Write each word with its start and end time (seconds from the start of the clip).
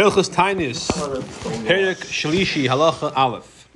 Hilchos 0.00 0.30
Tainis, 0.30 0.86
Perik 1.66 1.96
Shalishi, 1.96 2.66
Halacha 2.66 3.14
Aleph. 3.14 3.68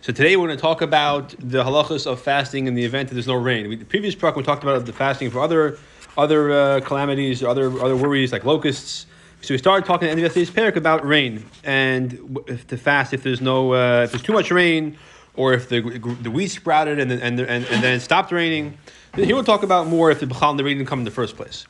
So 0.00 0.12
today 0.12 0.36
we're 0.36 0.46
going 0.46 0.56
to 0.56 0.62
talk 0.62 0.80
about 0.80 1.34
the 1.40 1.64
halachas 1.64 2.06
of 2.06 2.20
fasting 2.20 2.68
in 2.68 2.76
the 2.76 2.84
event 2.84 3.08
that 3.08 3.16
there's 3.16 3.26
no 3.26 3.34
rain. 3.34 3.68
We, 3.68 3.74
the 3.74 3.84
previous 3.84 4.14
part 4.14 4.36
we 4.36 4.44
talked 4.44 4.62
about 4.62 4.86
the 4.86 4.92
fasting 4.92 5.28
for 5.32 5.40
other 5.40 5.80
other 6.16 6.52
uh, 6.52 6.80
calamities, 6.82 7.42
other 7.42 7.66
other 7.82 7.96
worries 7.96 8.30
like 8.30 8.44
locusts. 8.44 9.06
So 9.40 9.54
we 9.54 9.58
started 9.58 9.84
talking 9.84 10.06
at 10.06 10.14
the 10.14 10.22
end 10.22 10.24
of 10.24 10.36
yesterday's 10.36 10.52
parak 10.52 10.76
about 10.76 11.04
rain 11.04 11.44
and 11.64 12.38
if 12.46 12.64
to 12.68 12.76
fast 12.76 13.12
if 13.12 13.24
there's 13.24 13.40
no 13.40 13.74
uh, 13.74 14.04
if 14.04 14.12
there's 14.12 14.22
too 14.22 14.34
much 14.34 14.52
rain 14.52 14.96
or 15.34 15.52
if 15.52 15.68
the 15.68 15.80
the 16.22 16.30
wheat 16.30 16.52
sprouted 16.52 17.00
and 17.00 17.10
then 17.10 17.18
and, 17.18 17.40
and, 17.40 17.66
and 17.66 17.82
then 17.82 17.94
it 17.94 18.00
stopped 18.02 18.30
raining. 18.30 18.78
Here 19.16 19.34
we'll 19.34 19.42
talk 19.42 19.64
about 19.64 19.88
more 19.88 20.12
if 20.12 20.20
the 20.20 20.26
b'chal 20.26 20.56
the 20.56 20.62
rain 20.62 20.76
didn't 20.76 20.88
come 20.88 21.00
in 21.00 21.04
the 21.04 21.10
first 21.10 21.34
place. 21.36 21.66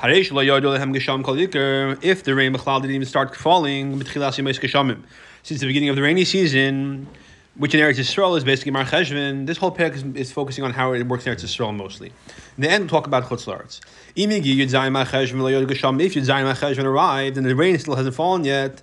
If 0.00 0.30
the 0.30 0.36
rain 2.36 2.52
didn't 2.52 2.90
even 2.90 3.04
start 3.04 3.34
falling 3.34 4.00
since 4.00 5.60
the 5.60 5.66
beginning 5.66 5.88
of 5.88 5.96
the 5.96 6.02
rainy 6.02 6.24
season, 6.24 7.08
which 7.56 7.74
in 7.74 7.80
Eretz 7.80 7.98
Yisrael 7.98 8.38
is 8.38 8.44
basically 8.44 8.70
Mar 8.70 8.84
Cheshvan, 8.84 9.46
this 9.46 9.58
whole 9.58 9.74
parak 9.74 9.96
is, 9.96 10.04
is, 10.14 10.30
focusing 10.30 10.62
on 10.62 10.72
how 10.72 10.92
it 10.92 11.04
works 11.08 11.26
in 11.26 11.34
Eretz 11.34 11.44
Yisrael 11.44 11.74
mostly. 11.74 12.12
In 12.56 12.62
the 12.62 12.70
end, 12.70 12.82
we'll 12.82 12.90
talk 12.90 13.08
about 13.08 13.24
Chutz 13.24 13.46
Laretz. 13.46 13.80
If 14.14 14.44
Yudzayin 14.44 14.92
Mar 14.92 15.04
Cheshvan 15.04 16.84
arrived 16.84 17.36
and 17.36 17.44
the 17.44 17.56
rain 17.56 17.76
still 17.76 17.96
hasn't 17.96 18.14
fallen 18.14 18.44
yet, 18.44 18.80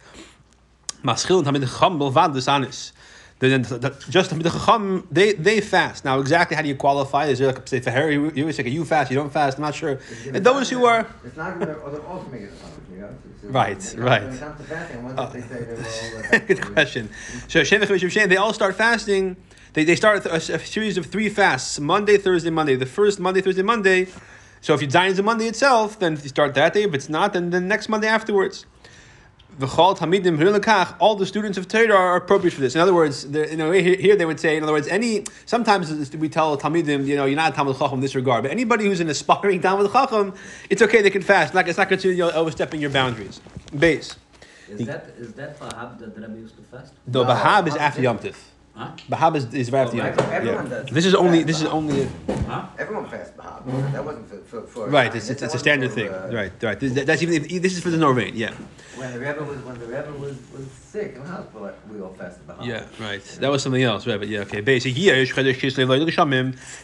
then 3.39 3.63
just 3.63 4.29
the 4.29 4.49
chacham 4.49 5.07
they 5.11 5.33
they 5.33 5.61
fast. 5.61 6.05
Now 6.05 6.19
exactly 6.19 6.55
how 6.55 6.61
do 6.61 6.69
you 6.69 6.75
qualify? 6.75 7.25
Is 7.25 7.39
there 7.39 7.51
like 7.51 7.67
say 7.67 7.79
for 7.79 7.91
Harry 7.91 8.13
you 8.13 8.41
always 8.41 8.55
say 8.55 8.67
you 8.67 8.85
fast, 8.85 9.11
you 9.11 9.17
don't 9.17 9.31
fast. 9.31 9.57
I'm 9.57 9.63
not 9.63 9.75
sure. 9.75 9.99
And 10.33 10.43
those 10.45 10.69
who 10.69 10.85
are 10.85 11.07
it's 11.25 11.35
not 11.35 11.59
going 11.59 11.67
to 11.67 12.01
also 12.07 12.27
make 12.29 12.43
it 12.43 12.53
Right, 13.43 13.95
right. 13.97 14.23
Uh, 14.23 15.29
good 16.47 16.61
question. 16.73 17.09
So 17.47 17.63
they 17.63 18.37
all 18.37 18.53
start 18.53 18.75
fasting. 18.75 19.35
They, 19.73 19.83
they 19.83 19.95
start 19.95 20.25
a, 20.25 20.35
a, 20.35 20.39
series 20.39 20.97
of 20.97 21.05
three 21.05 21.29
fasts: 21.29 21.79
Monday, 21.79 22.17
Thursday, 22.17 22.49
Monday. 22.49 22.75
The 22.75 22.85
first 22.85 23.19
Monday, 23.19 23.41
Thursday, 23.41 23.61
Monday. 23.61 24.07
So 24.61 24.73
if 24.73 24.81
you 24.81 24.87
dine 24.87 25.11
on 25.11 25.19
a 25.19 25.23
Monday 25.23 25.45
itself, 25.45 25.99
then 25.99 26.13
you 26.13 26.29
start 26.29 26.55
that 26.55 26.73
day. 26.73 26.83
If 26.83 26.93
it's 26.95 27.09
not, 27.09 27.33
then 27.33 27.51
the 27.51 27.61
next 27.61 27.87
Monday 27.87 28.07
afterwards 28.07 28.65
all 29.59 31.15
the 31.15 31.25
students 31.25 31.57
of 31.57 31.67
Torah 31.67 31.95
are 31.95 32.15
appropriate 32.15 32.53
for 32.53 32.61
this. 32.61 32.75
In 32.75 32.81
other 32.81 32.93
words, 32.93 33.25
you 33.25 33.57
know, 33.57 33.71
here 33.71 34.15
they 34.15 34.25
would 34.25 34.39
say, 34.39 34.57
in 34.57 34.63
other 34.63 34.71
words, 34.73 34.87
any 34.87 35.25
sometimes 35.45 36.13
we 36.15 36.29
tell 36.29 36.57
Talmidim, 36.57 37.05
you 37.05 37.15
know, 37.15 37.25
you're 37.25 37.35
not 37.35 37.53
a 37.53 37.55
Talmud 37.55 37.77
Chacham 37.77 37.95
in 37.95 38.01
this 38.01 38.15
regard, 38.15 38.43
but 38.43 38.51
anybody 38.51 38.85
who's 38.85 38.99
an 38.99 39.09
aspiring 39.09 39.61
Talmud 39.61 39.91
Chacham, 39.91 40.33
it's 40.69 40.81
okay, 40.81 41.01
they 41.01 41.09
can 41.09 41.21
fast. 41.21 41.53
Like 41.53 41.67
it's 41.67 41.77
not 41.77 41.89
considered 41.89 42.17
you 42.17 42.25
know, 42.25 42.31
overstepping 42.31 42.81
your 42.81 42.89
boundaries. 42.89 43.39
Base. 43.77 44.15
Is 44.67 44.87
that 44.87 45.09
is 45.17 45.33
that 45.33 45.59
Bahab 45.59 45.99
that 45.99 46.15
the 46.15 46.21
Rebbe 46.21 46.39
used 46.39 46.55
to 46.57 46.63
fast? 46.63 46.93
The 47.07 47.23
no, 47.23 47.29
Bahab 47.29 47.67
is 47.67 47.75
after 47.75 48.01
Yom 48.01 48.17
Tif. 48.19 48.35
Huh? 48.75 48.91
Bahab 49.09 49.37
is, 49.37 49.53
is 49.53 49.71
right 49.71 49.85
after 49.85 49.95
Yom 49.95 50.07
Everyone 50.07 50.69
yeah. 50.69 50.81
does. 50.81 50.89
This 50.89 51.05
is 51.05 51.15
only 51.15 51.43
this 51.43 51.61
is 51.61 51.67
only. 51.67 52.09
Huh? 52.45 52.65
Everyone 52.77 53.07
fasts 53.07 53.33
Bahab. 53.37 53.65
That 53.93 54.03
wasn't 54.03 54.27
for, 54.29 54.37
for, 54.41 54.61
for 54.67 54.89
right. 54.89 55.15
It's, 55.15 55.29
it's, 55.29 55.41
it's 55.41 55.53
a 55.53 55.59
standard 55.59 55.91
thing. 55.91 56.09
Uh, 56.09 56.29
right. 56.33 56.51
Right. 56.61 56.77
That's 56.77 57.23
even 57.23 57.61
this 57.61 57.77
is 57.77 57.79
for 57.81 57.89
the 57.89 57.97
no 57.97 58.11
rain. 58.11 58.33
Yeah. 58.35 58.53
When 58.97 59.13
the 59.13 59.19
Rebbe 59.19 59.43
was 59.43 59.59
when 59.59 59.79
the 59.79 59.85
Rebbe 59.85 60.11
was, 60.19 60.35
was 60.51 60.67
sick 60.71 61.15
in 61.15 61.23
the 61.23 61.29
hospital, 61.29 61.71
we 61.89 62.01
all 62.01 62.13
fasted 62.13 62.45
Bahab. 62.47 62.65
Yeah. 62.65 62.83
Right. 62.99 63.23
That 63.39 63.49
was 63.49 63.63
something 63.63 63.81
else. 63.81 64.05
Right. 64.05 64.19
But 64.19 64.27
yeah. 64.27 64.41
Okay. 64.41 64.59
Basically, 64.59 65.05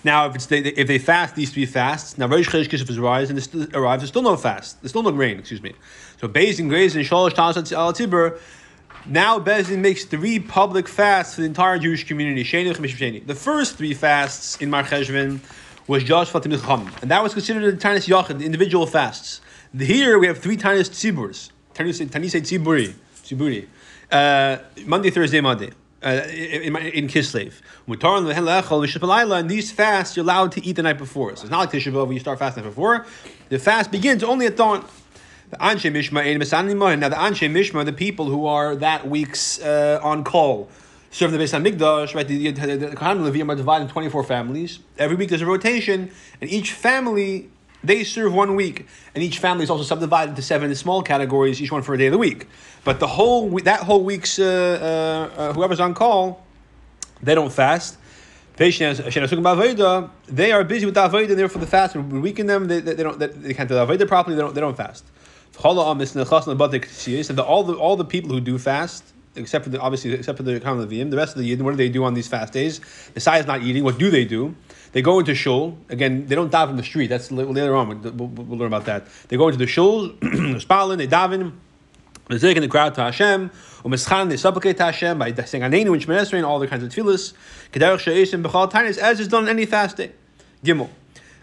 now 0.05 0.25
if 0.27 0.35
it's 0.35 0.45
they, 0.45 0.59
if 0.59 0.87
they 0.87 0.97
fast 0.97 1.35
these 1.35 1.51
three 1.51 1.65
fasts, 1.65 2.17
now 2.17 2.27
Rosh 2.27 2.47
Chodesh 2.47 2.69
Kislev 2.69 2.97
arrives 2.97 3.29
and 3.29 3.43
still 3.43 3.67
arrives, 3.73 4.01
there's 4.01 4.09
still 4.09 4.21
no 4.21 4.37
fast. 4.37 4.81
There's 4.81 4.91
still 4.91 5.03
no 5.03 5.11
rain. 5.11 5.39
Excuse 5.39 5.61
me. 5.61 5.73
So 6.21 6.29
Beis 6.29 6.57
and 6.59 6.69
Grace 6.69 6.95
and 6.95 7.03
Shalosh 7.03 7.31
Tanas 7.31 7.73
Al 7.73 7.91
Tibur 7.91 8.39
now 9.05 9.39
Bezin 9.39 9.79
makes 9.79 10.05
three 10.05 10.39
public 10.39 10.87
fasts 10.87 11.35
for 11.35 11.41
the 11.41 11.47
entire 11.47 11.79
Jewish 11.79 12.05
community. 12.05 12.43
The 13.19 13.35
first 13.35 13.77
three 13.77 13.93
fasts 13.93 14.57
in 14.57 14.69
Mar 14.69 14.83
was 15.87 16.03
just 16.03 16.31
Fatim 16.31 16.59
Chacham, 16.59 16.91
and 17.01 17.11
that 17.11 17.23
was 17.23 17.33
considered 17.33 17.79
the 17.79 17.87
Tanis 17.87 18.07
Yachid, 18.07 18.39
the 18.39 18.45
individual 18.45 18.85
fasts. 18.85 19.41
Here 19.77 20.19
we 20.19 20.27
have 20.27 20.39
three 20.39 20.57
Tanis 20.57 20.89
Tziburs, 20.89 21.51
Tanis 21.73 21.99
Tziburi, 21.99 22.93
Tziburi, 23.23 23.67
uh, 24.11 24.57
Monday, 24.85 25.09
Thursday, 25.09 25.41
Monday. 25.41 25.71
Uh, 26.03 26.25
in, 26.31 26.75
in 26.75 27.07
Kislev. 27.07 27.53
And 29.39 29.49
these 29.51 29.71
fasts 29.71 30.17
you're 30.17 30.23
allowed 30.23 30.51
to 30.53 30.65
eat 30.65 30.77
the 30.77 30.81
night 30.81 30.97
before. 30.97 31.35
So 31.35 31.43
it's 31.43 31.51
not 31.51 31.59
like 31.59 31.71
Tisha 31.71 31.93
B'Av 31.93 32.11
you 32.11 32.19
start 32.19 32.39
fasting 32.39 32.63
before. 32.63 33.05
The 33.49 33.59
fast 33.59 33.91
begins 33.91 34.23
only 34.23 34.47
at 34.47 34.57
dawn. 34.57 34.83
The 35.51 35.57
Anshe 35.57 35.91
Mishma 35.91 36.97
Now 36.97 37.09
the 37.09 37.15
Anshe 37.17 37.51
Mishma, 37.51 37.83
the 37.83 37.91
people 37.91 38.27
who 38.27 38.45
are 38.45 38.73
that 38.77 39.09
week's 39.09 39.59
uh, 39.59 39.99
on 40.01 40.23
call, 40.23 40.69
serving 41.09 41.37
the 41.37 41.43
Beis 41.43 41.51
Hamikdash, 41.51 42.15
right? 42.15 42.25
The, 42.25 42.51
the, 42.51 42.77
the, 42.77 42.87
the 42.87 42.95
Kohanim 42.95 43.29
Levim 43.29 43.51
are 43.51 43.55
divided 43.55 43.83
in 43.83 43.91
24 43.91 44.23
families. 44.23 44.79
Every 44.97 45.17
week 45.17 45.27
there's 45.27 45.41
a 45.41 45.45
rotation, 45.45 46.09
and 46.39 46.49
each 46.49 46.71
family, 46.71 47.49
they 47.83 48.05
serve 48.05 48.33
one 48.33 48.55
week. 48.55 48.87
And 49.13 49.21
each 49.21 49.39
family 49.39 49.65
is 49.65 49.69
also 49.69 49.83
subdivided 49.83 50.29
into 50.29 50.41
seven 50.41 50.73
small 50.73 51.03
categories, 51.03 51.61
each 51.61 51.69
one 51.69 51.81
for 51.81 51.95
a 51.95 51.97
day 51.97 52.05
of 52.05 52.13
the 52.13 52.17
week. 52.17 52.47
But 52.85 53.01
the 53.01 53.07
whole, 53.07 53.49
that 53.59 53.81
whole 53.81 54.05
week's, 54.05 54.39
uh, 54.39 54.45
uh, 55.37 55.41
uh 55.41 55.51
whoever's 55.53 55.81
on 55.81 55.93
call, 55.93 56.45
they 57.21 57.35
don't 57.35 57.51
fast. 57.51 57.97
They 58.55 58.67
are 58.67 60.63
busy 60.63 60.85
with 60.85 60.95
the 60.95 61.01
avodah, 61.01 61.35
therefore 61.35 61.59
the 61.59 61.67
fast 61.67 61.95
we 61.97 62.19
weaken 62.19 62.47
them. 62.47 62.67
They, 62.67 62.79
they, 62.79 62.93
they 62.93 63.03
don't. 63.03 63.19
They, 63.19 63.27
they 63.27 63.53
can't 63.53 63.67
do 63.67 63.75
the 63.75 63.85
avodah 63.85 64.07
properly. 64.07 64.37
They 64.37 64.41
don't. 64.41 64.55
They 64.55 64.61
don't 64.61 64.77
fast. 64.77 65.03
The, 65.61 67.43
all 67.43 67.63
the 67.63 67.73
all 67.75 67.95
the 67.95 68.05
people 68.05 68.31
who 68.31 68.41
do 68.41 68.57
fast, 68.57 69.03
except 69.35 69.63
for 69.65 69.69
the 69.69 69.79
obviously 69.79 70.13
except 70.13 70.37
for 70.37 70.43
the 70.43 70.59
common 70.59 70.87
Levim, 70.87 71.11
the 71.11 71.17
rest 71.17 71.35
of 71.35 71.41
the 71.41 71.55
Yidden, 71.55 71.61
what 71.61 71.71
do 71.71 71.77
they 71.77 71.89
do 71.89 72.03
on 72.03 72.13
these 72.13 72.27
fast 72.27 72.51
days? 72.53 72.81
Is 73.15 73.25
not 73.25 73.61
eating. 73.61 73.83
What 73.83 73.97
do 73.97 74.09
they 74.09 74.25
do? 74.25 74.55
They 74.91 75.01
go 75.01 75.19
into 75.19 75.35
shul. 75.35 75.77
Again, 75.89 76.27
they 76.27 76.35
don't 76.35 76.51
daven 76.51 76.71
in 76.71 76.75
the 76.77 76.83
street. 76.83 77.07
That's 77.07 77.31
later 77.31 77.75
on. 77.75 78.01
We'll, 78.01 78.27
we'll, 78.27 78.57
learn 78.57 78.67
about 78.67 78.85
that. 78.85 79.05
They 79.29 79.37
go 79.37 79.47
into 79.47 79.57
the 79.57 79.67
shul, 79.67 80.09
spalin, 80.19 80.97
they 80.97 81.07
daven. 81.07 81.53
They're 82.27 82.51
in 82.51 82.61
the 82.61 82.67
crowd 82.67 82.95
to 82.95 83.03
Hashem. 83.03 83.51
They 83.83 84.37
supplicate 84.37 84.77
to 84.77 84.83
Hashem 84.85 85.19
by 85.19 85.33
saying 85.33 85.63
Anenu 85.63 85.93
and 85.93 86.01
Shemon 86.01 86.33
and 86.33 86.45
all 86.45 86.59
the 86.59 86.67
kinds 86.67 86.83
of 86.83 86.89
tefillas. 86.91 87.33
As 89.01 89.19
is 89.19 89.27
done 89.27 89.43
on 89.43 89.49
any 89.49 89.65
fast 89.65 89.97
day. 89.97 90.11
Gimel. 90.63 90.89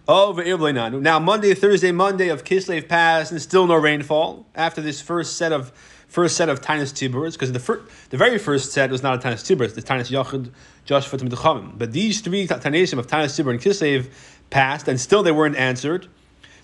Now 0.08 1.18
Monday, 1.18 1.52
Thursday, 1.52 1.92
Monday 1.92 2.28
of 2.28 2.42
Kislev 2.42 2.88
passed, 2.88 3.30
and 3.30 3.42
still 3.42 3.66
no 3.66 3.74
rainfall 3.74 4.46
after 4.54 4.80
this 4.80 5.02
first 5.02 5.36
set 5.36 5.52
of 5.52 5.70
first 6.08 6.34
set 6.34 6.48
of 6.48 6.62
Tainus 6.62 6.94
Tiburis, 6.94 7.34
because 7.34 7.52
the 7.52 7.60
first, 7.60 7.82
the 8.08 8.16
very 8.16 8.38
first 8.38 8.72
set 8.72 8.90
was 8.90 9.02
not 9.02 9.22
a 9.22 9.28
Tainus 9.28 9.44
Tiburis, 9.44 9.74
the 9.74 9.82
Tainus 9.82 10.10
Yachid, 10.10 10.50
Josh 10.86 11.06
Fatim 11.06 11.28
Dechavim. 11.28 11.76
But 11.76 11.92
these 11.92 12.22
three 12.22 12.46
Tanaisim 12.46 12.98
of 12.98 13.06
Tainus 13.06 13.38
Tibur 13.38 13.50
and 13.50 13.60
Kislev 13.60 14.10
passed, 14.48 14.88
and 14.88 14.98
still 14.98 15.22
they 15.22 15.30
weren't 15.30 15.56
answered. 15.56 16.08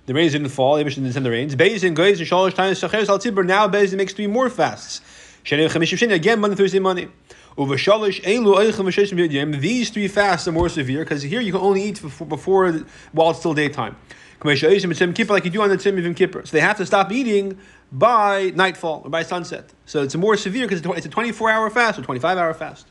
The 0.07 0.15
rains 0.15 0.33
didn't 0.33 0.49
fall, 0.49 0.77
they 0.77 0.85
didn't 0.85 1.13
send 1.13 1.27
the 1.27 1.31
rains. 1.31 1.55
Bezin, 1.55 1.95
Gleis, 1.95 2.21
and 2.21 2.27
Shalosh 2.27 2.53
Tainus 2.53 2.89
Shacher 2.89 3.07
Al 3.07 3.19
Tibur. 3.19 3.45
Now 3.45 3.69
Bezin 3.69 3.99
makes 3.99 4.15
three 4.15 4.27
more 4.27 4.49
fasts. 4.49 5.03
Again, 5.51 6.41
Monday, 6.41 6.57
Thursday, 6.57 6.79
Monday. 6.79 7.09
These 7.57 7.85
three 9.91 10.09
fasts 10.09 10.49
are 10.49 10.53
more 10.53 10.69
severe 10.69 11.05
because 11.05 11.23
here 11.23 11.41
you 11.41 11.53
can 11.53 11.61
only 11.61 11.83
eat 11.83 12.03
before, 12.03 12.27
before 12.27 12.73
while 13.13 13.31
it's 13.31 13.39
still 13.39 13.55
daytime. 13.55 13.97
Like 14.43 14.61
you 14.61 15.51
do 15.51 15.63
on 15.63 15.71
the 15.71 15.77
Tzim 15.77 16.03
Yom 16.03 16.15
Kippur. 16.15 16.45
So 16.45 16.53
they 16.53 16.61
have 16.61 16.77
to 16.79 16.87
stop 16.87 17.13
eating 17.13 17.59
by 17.93 18.53
nightfall 18.55 19.03
or 19.05 19.11
by 19.11 19.23
sunset. 19.23 19.73
So 19.87 20.03
it's 20.03 20.17
more 20.17 20.37
severe 20.37 20.67
because 20.67 20.85
it's 20.85 21.07
a 21.07 21.09
24 21.09 21.51
hour 21.51 21.71
fast 21.71 21.99
or 21.99 22.03
25 22.03 22.39
hour 22.39 22.53
fast. 22.53 22.87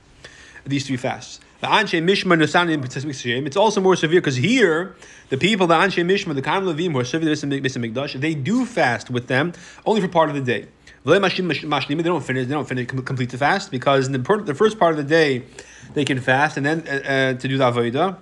These 0.65 0.87
three 0.87 0.97
fasts. 0.97 1.41
The 1.59 1.67
Anshe 1.67 2.01
Mishma 2.03 3.45
It's 3.45 3.57
also 3.57 3.81
more 3.81 3.95
severe 3.95 4.19
because 4.19 4.37
here 4.37 4.95
the 5.29 5.37
people, 5.37 5.67
the 5.67 5.75
Anshe 5.75 6.03
Mishma, 6.05 6.35
the 6.35 6.41
Kam 6.41 6.65
Levim, 6.65 6.93
who 6.93 6.99
are 6.99 7.05
serving 7.05 7.27
the 7.27 7.35
Mikdash, 7.35 8.19
they 8.19 8.33
do 8.33 8.65
fast 8.65 9.09
with 9.09 9.27
them 9.27 9.53
only 9.85 10.01
for 10.01 10.07
part 10.07 10.29
of 10.29 10.35
the 10.35 10.41
day. 10.41 10.67
They 11.05 11.19
don't 11.19 12.21
finish. 12.23 12.47
They 12.47 12.53
don't 12.53 12.67
finish 12.67 12.87
complete 12.87 13.29
the 13.29 13.37
fast 13.37 13.71
because 13.71 14.07
in 14.07 14.13
the, 14.13 14.43
the 14.45 14.53
first 14.53 14.79
part 14.79 14.91
of 14.91 14.97
the 14.97 15.03
day 15.03 15.43
they 15.93 16.05
can 16.05 16.19
fast 16.19 16.57
and 16.57 16.65
then 16.65 16.87
uh, 16.87 16.91
uh, 16.91 17.33
to 17.33 17.47
do 17.47 17.57
the 17.57 17.71
avodah. 17.71 18.17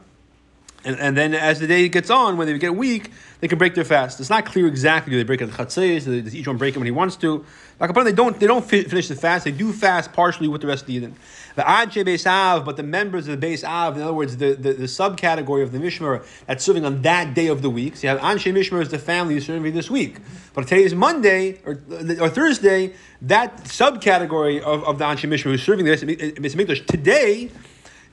And, 0.83 0.99
and 0.99 1.15
then 1.15 1.33
as 1.35 1.59
the 1.59 1.67
day 1.67 1.87
gets 1.89 2.09
on, 2.09 2.37
when 2.37 2.47
they 2.47 2.57
get 2.57 2.75
weak, 2.75 3.11
they 3.39 3.47
can 3.47 3.57
break 3.57 3.75
their 3.75 3.85
fast. 3.85 4.19
It's 4.19 4.29
not 4.29 4.45
clear 4.45 4.67
exactly 4.67 5.11
do 5.11 5.17
they 5.17 5.23
break 5.23 5.41
it 5.41 5.49
at 5.49 5.55
chatzis, 5.55 6.05
does 6.05 6.35
each 6.35 6.47
one 6.47 6.57
break 6.57 6.75
it 6.75 6.79
when 6.79 6.85
he 6.85 6.91
wants 6.91 7.15
to. 7.17 7.45
Like 7.79 7.93
they 7.93 8.11
don't 8.11 8.39
they 8.39 8.47
don't 8.47 8.63
finish 8.63 9.07
the 9.07 9.15
fast. 9.15 9.45
They 9.45 9.51
do 9.51 9.73
fast 9.73 10.13
partially 10.13 10.47
with 10.47 10.61
the 10.61 10.67
rest 10.67 10.83
of 10.83 10.87
the 10.87 10.93
Eden. 10.93 11.15
The 11.55 11.63
Anshe 11.63 12.05
Beis 12.05 12.27
Av, 12.27 12.63
but 12.63 12.77
the 12.77 12.83
members 12.83 13.27
of 13.27 13.39
the 13.41 13.47
Beis 13.47 13.63
Av, 13.63 13.95
in 13.95 14.03
other 14.03 14.13
words, 14.13 14.37
the, 14.37 14.53
the, 14.53 14.73
the 14.73 14.85
subcategory 14.85 15.63
of 15.63 15.71
the 15.71 15.79
Mishmer 15.79 16.23
that's 16.45 16.63
serving 16.63 16.85
on 16.85 17.01
that 17.01 17.33
day 17.33 17.47
of 17.47 17.63
the 17.63 17.69
week. 17.69 17.97
So 17.97 18.07
you 18.07 18.09
have 18.09 18.19
Anshe 18.19 18.53
Mishmer 18.53 18.81
is 18.81 18.89
the 18.89 18.99
family 18.99 19.33
who's 19.33 19.47
serving 19.47 19.73
this 19.73 19.89
week. 19.89 20.17
But 20.53 20.67
today 20.67 20.83
is 20.83 20.93
Monday 20.93 21.59
or, 21.65 21.81
or 22.19 22.29
Thursday, 22.29 22.93
that 23.23 23.63
subcategory 23.63 24.61
of, 24.61 24.83
of 24.83 24.99
the 24.99 25.05
Anshe 25.05 25.27
Mishmer 25.27 25.45
who's 25.45 25.63
serving 25.63 25.85
this 25.85 26.03
Mikdash 26.03 26.85
today 26.85 27.49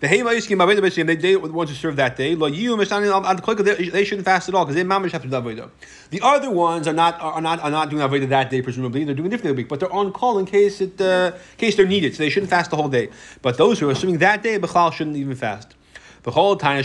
The 0.01 0.07
they 0.07 1.17
they 1.17 1.37
want 1.37 1.69
to 1.71 1.75
serve 1.75 1.97
that 1.97 2.15
day. 2.15 2.31
You 2.31 2.77
they 2.77 4.05
shouldn't 4.05 4.25
fast 4.25 4.49
at 4.49 4.55
all 4.55 4.65
because 4.65 4.77
they 4.77 4.85
mamish 4.85 5.11
have 5.11 5.23
to 5.23 5.29
do 5.29 5.35
avodah. 5.35 5.71
The 6.11 6.21
other 6.23 6.53
ones 6.53 6.87
are 6.87 6.93
not 6.93 7.21
are 7.21 7.41
not 7.41 7.59
are 7.61 7.71
not 7.71 7.91
doing 7.91 8.03
avodah 8.03 8.29
that 8.29 8.49
day 8.49 8.63
presumably 8.63 9.03
they're 9.03 9.17
doing 9.17 9.29
different 9.29 9.57
week, 9.57 9.69
but 9.69 9.81
they're 9.81 9.93
on 9.93 10.13
call 10.13 10.39
in 10.39 10.47
case 10.47 10.81
it 10.81 11.01
uh, 11.01 11.33
case 11.57 11.75
they're 11.75 11.85
needed, 11.85 12.15
so 12.15 12.23
they 12.23 12.31
shouldn't 12.31 12.49
fast 12.49 12.71
the 12.71 12.77
whole 12.77 12.89
day. 12.89 13.09
But 13.43 13.57
those 13.57 13.81
who 13.81 13.89
are 13.89 13.93
assuming 13.93 14.19
that 14.19 14.45
day 14.45 14.57
b'chal 14.61 14.93
shouldn't 14.93 15.17
even 15.17 15.35
fast. 15.35 15.75
The 16.23 16.31
whole 16.31 16.55
time 16.55 16.85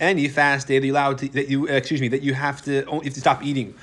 any 0.00 0.28
fast 0.28 0.68
day 0.68 0.78
that 0.78 0.86
you 0.86 0.92
allowed 0.94 1.18
to, 1.18 1.28
that 1.28 1.48
you 1.50 1.68
uh, 1.68 1.72
excuse 1.72 2.00
me 2.00 2.08
that 2.08 2.22
you 2.22 2.32
have 2.32 2.62
to 2.62 2.86
only 2.86 3.04
have 3.04 3.14
to 3.14 3.20
stop 3.20 3.44
eating 3.44 3.74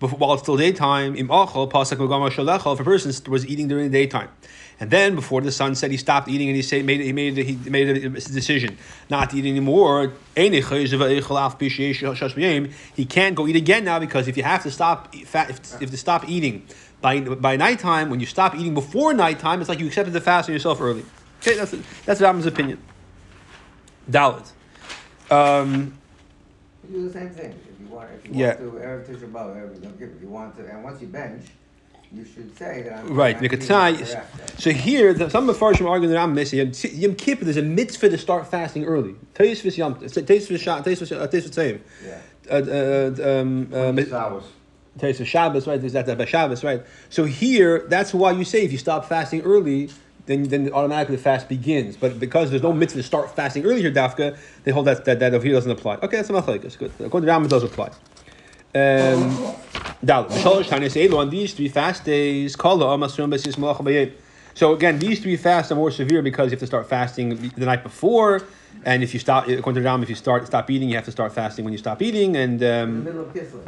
before, 0.00 0.18
while 0.18 0.34
it's 0.34 0.42
still 0.42 0.58
daytime. 0.58 1.16
Im 1.16 1.30
if 1.30 2.80
a 2.80 2.84
person 2.84 3.12
was 3.30 3.46
eating 3.46 3.68
during 3.68 3.90
the 3.90 3.98
daytime. 3.98 4.28
And 4.80 4.90
then 4.90 5.16
before 5.16 5.40
the 5.40 5.50
sun 5.50 5.74
set, 5.74 5.90
he 5.90 5.96
stopped 5.96 6.28
eating 6.28 6.48
and 6.48 6.54
he 6.56 6.62
said, 6.62 6.84
made, 6.84 7.00
he 7.00 7.12
made 7.12 7.36
he 7.36 7.56
made 7.68 7.88
a 7.88 8.10
decision 8.10 8.78
not 9.10 9.30
to 9.30 9.36
eat 9.36 9.44
anymore. 9.44 10.12
He 10.36 10.50
can't 13.04 13.34
go 13.34 13.48
eat 13.48 13.56
again 13.56 13.84
now 13.84 13.98
because 13.98 14.28
if 14.28 14.36
you 14.36 14.44
have 14.44 14.62
to 14.62 14.70
stop 14.70 15.12
if, 15.14 15.34
if 15.34 15.90
to 15.90 15.96
stop 15.96 16.28
eating 16.28 16.64
by 17.00 17.20
by 17.20 17.56
nighttime, 17.56 18.08
when 18.10 18.20
you 18.20 18.26
stop 18.26 18.54
eating 18.54 18.74
before 18.74 19.12
nighttime, 19.14 19.60
it's 19.60 19.68
like 19.68 19.80
you 19.80 19.86
accepted 19.86 20.12
the 20.12 20.20
fast 20.20 20.48
on 20.48 20.52
yourself 20.52 20.80
early. 20.80 21.04
Okay, 21.40 21.56
that's 21.56 21.74
that's 22.04 22.20
Rambam's 22.20 22.46
opinion. 22.46 22.78
Dalit. 24.10 24.52
Um, 25.30 25.92
You 26.88 27.00
do 27.00 27.08
the 27.08 27.12
same 27.12 27.30
thing, 27.30 27.54
if 27.70 27.80
you 27.80 27.86
want, 27.94 28.08
if 28.12 28.24
you 28.24 28.32
Yeah. 28.34 28.46
want 28.46 28.58
to, 28.58 28.64
Erev 28.86 29.06
Tisha 29.06 29.30
B'Av, 29.30 29.56
Erev 29.56 29.82
Yom 29.82 29.92
Kippur, 29.98 30.16
you 30.22 30.28
want 30.28 30.56
to, 30.56 30.64
and 30.64 30.82
once 30.82 31.00
you 31.02 31.08
bench, 31.08 31.44
you 32.12 32.24
should 32.24 32.56
say 32.56 32.82
that 32.82 32.98
I'm. 32.98 33.14
Right, 33.14 33.36
I'm 33.36 33.42
make 33.42 33.52
a 33.52 33.56
eating 33.56 33.68
tie. 33.68 33.90
after 33.90 34.38
that. 34.38 34.60
So 34.60 34.70
here, 34.70 35.12
the, 35.12 35.28
some 35.28 35.48
of 35.48 35.58
the 35.58 35.64
Farshim 35.64 35.88
argue 35.88 36.08
that 36.08 36.16
I'm 36.16 36.34
missing. 36.34 36.72
Yom 36.98 37.14
Kippur, 37.14 37.44
there's 37.44 37.56
a 37.56 37.62
mitzvah 37.62 38.08
to 38.08 38.18
start 38.18 38.46
fasting 38.46 38.84
early. 38.84 39.14
Teisvis 39.34 39.76
Yom, 39.76 39.96
Teisvis 39.96 40.58
Shah, 40.60 40.82
Teisvis 40.82 41.28
Teisvis 41.28 41.50
Tzayim. 41.50 41.80
Yeah. 42.04 42.20
Uh, 42.50 42.54
uh, 42.54 43.40
um, 43.40 43.68
uh, 43.72 44.40
Teisvis 44.98 45.26
Shabbos, 45.26 45.66
right? 45.66 45.80
There's 45.80 45.92
that, 45.92 46.06
that 46.06 46.28
Shabbos, 46.28 46.64
right? 46.64 46.82
So 47.10 47.24
here, 47.24 47.86
that's 47.88 48.12
why 48.14 48.32
you 48.32 48.44
say 48.44 48.64
if 48.64 48.72
you 48.72 48.78
stop 48.78 49.04
fasting 49.04 49.42
early, 49.42 49.90
then 50.26 50.44
then 50.44 50.72
automatically 50.72 51.16
the 51.16 51.22
fast 51.22 51.48
begins. 51.48 51.96
But 51.96 52.18
because 52.18 52.50
there's 52.50 52.62
no 52.62 52.72
mitzvah 52.72 53.00
to 53.00 53.06
start 53.06 53.34
fasting 53.34 53.64
early 53.64 53.80
here, 53.82 53.92
Dafka, 53.92 54.36
they 54.64 54.70
hold 54.70 54.86
that 54.86 55.04
that, 55.04 55.18
that 55.20 55.34
over 55.34 55.44
here 55.44 55.54
doesn't 55.54 55.70
apply. 55.70 55.96
Okay, 55.96 56.16
that's 56.16 56.30
a 56.30 56.32
machlekes. 56.32 56.78
Good. 56.78 56.92
According 57.00 57.26
to 57.26 57.32
Rambam, 57.32 57.44
it 57.44 57.50
does 57.50 57.62
apply. 57.62 57.90
Um, 58.74 59.54
Dalit. 60.04 60.28
B'shalosh 60.30 60.68
Tanya 60.68 60.90
say, 60.90 61.08
on 61.08 61.30
these 61.30 61.54
three 61.54 61.68
fast 61.68 62.04
days, 62.04 62.54
kala 62.54 62.96
amasrum 62.96 63.32
b'sis 63.32 63.56
malacha 63.56 63.80
b'yed. 63.82 64.12
So 64.54 64.72
again, 64.74 64.98
these 64.98 65.20
three 65.20 65.36
fasts 65.36 65.70
are 65.72 65.76
more 65.76 65.90
severe 65.90 66.20
because 66.22 66.46
you 66.46 66.50
have 66.52 66.60
to 66.60 66.66
start 66.66 66.88
fasting 66.88 67.50
the 67.56 67.64
night 67.64 67.82
before, 67.82 68.42
and 68.84 69.02
if 69.02 69.14
you 69.14 69.20
stop, 69.20 69.48
according 69.48 69.82
to 69.82 69.88
Rambam, 69.88 70.02
if 70.02 70.08
you 70.08 70.14
start 70.16 70.46
stop 70.46 70.68
eating, 70.70 70.88
you 70.88 70.96
have 70.96 71.04
to 71.04 71.12
start 71.12 71.32
fasting 71.32 71.64
when 71.64 71.72
you 71.72 71.78
stop 71.78 72.02
eating, 72.02 72.36
and 72.36 72.60
In 72.62 72.80
um, 72.82 73.04
the 73.04 73.10
middle 73.12 73.22
of 73.22 73.32
Kislev. 73.32 73.66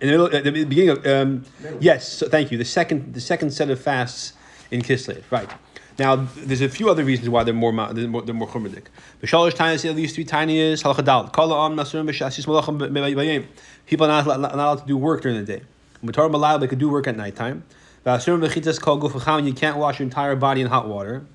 in 0.00 0.06
the 0.08 0.12
middle, 0.12 0.34
at 0.34 0.44
the 0.44 0.50
beginning 0.50 0.90
of 0.90 1.06
um, 1.06 1.44
yes. 1.80 2.08
So 2.08 2.28
thank 2.28 2.50
you. 2.50 2.58
The 2.58 2.64
second, 2.64 3.14
the 3.14 3.20
second 3.20 3.50
set 3.50 3.70
of 3.70 3.80
fasts 3.80 4.32
in 4.70 4.82
Kislev, 4.82 5.22
right? 5.30 5.50
Now, 5.98 6.16
there's 6.36 6.62
a 6.62 6.68
few 6.68 6.88
other 6.88 7.04
reasons 7.04 7.28
why 7.28 7.44
they're 7.44 7.52
more 7.52 7.72
they're 7.92 8.08
more, 8.08 8.22
they're 8.22 8.34
more 8.34 8.48
chumradik. 8.48 8.84
B'shalosh 9.22 9.54
tiniest, 9.54 9.84
at 9.84 9.94
least 9.94 10.14
three 10.14 10.24
tiniest 10.24 10.84
halacha 10.84 11.04
dal. 11.04 11.28
Kala 11.28 11.70
b'shasis 11.70 12.46
malachim. 12.46 13.46
People 13.86 14.06
are 14.06 14.24
not, 14.24 14.40
not 14.40 14.54
allowed 14.54 14.78
to 14.78 14.86
do 14.86 14.96
work 14.96 15.22
during 15.22 15.36
the 15.36 15.44
day. 15.44 15.62
Mutar 16.02 16.30
malal 16.30 16.60
they 16.60 16.66
could 16.66 16.78
do 16.78 16.88
work 16.88 17.06
at 17.06 17.16
nighttime. 17.16 17.64
V'asurim 18.06 18.40
b'chitas 18.46 18.80
kol 18.80 18.98
guf 19.00 19.10
v'chaim, 19.10 19.46
You 19.46 19.52
can't 19.52 19.76
wash 19.76 19.98
your 19.98 20.04
entire 20.04 20.34
body 20.34 20.62
in 20.62 20.68
hot 20.68 20.88
water. 20.88 21.26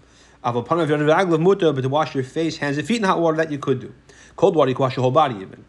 Avapanav 0.44 0.88
yonavaglav 0.88 1.40
muta, 1.40 1.72
but 1.72 1.82
to 1.82 1.90
wash 1.90 2.16
your 2.16 2.24
face, 2.24 2.58
hands, 2.58 2.78
and 2.78 2.88
feet 2.88 2.98
in 2.98 3.04
hot 3.04 3.20
water 3.20 3.38
that 3.38 3.52
you 3.52 3.60
could 3.60 3.80
do. 3.80 3.94
Cold 4.36 4.56
water 4.56 4.70
you 4.70 4.76
can 4.76 4.82
wash 4.82 4.96
your 4.96 5.04
whole 5.04 5.12
body 5.12 5.36
even. 5.36 5.66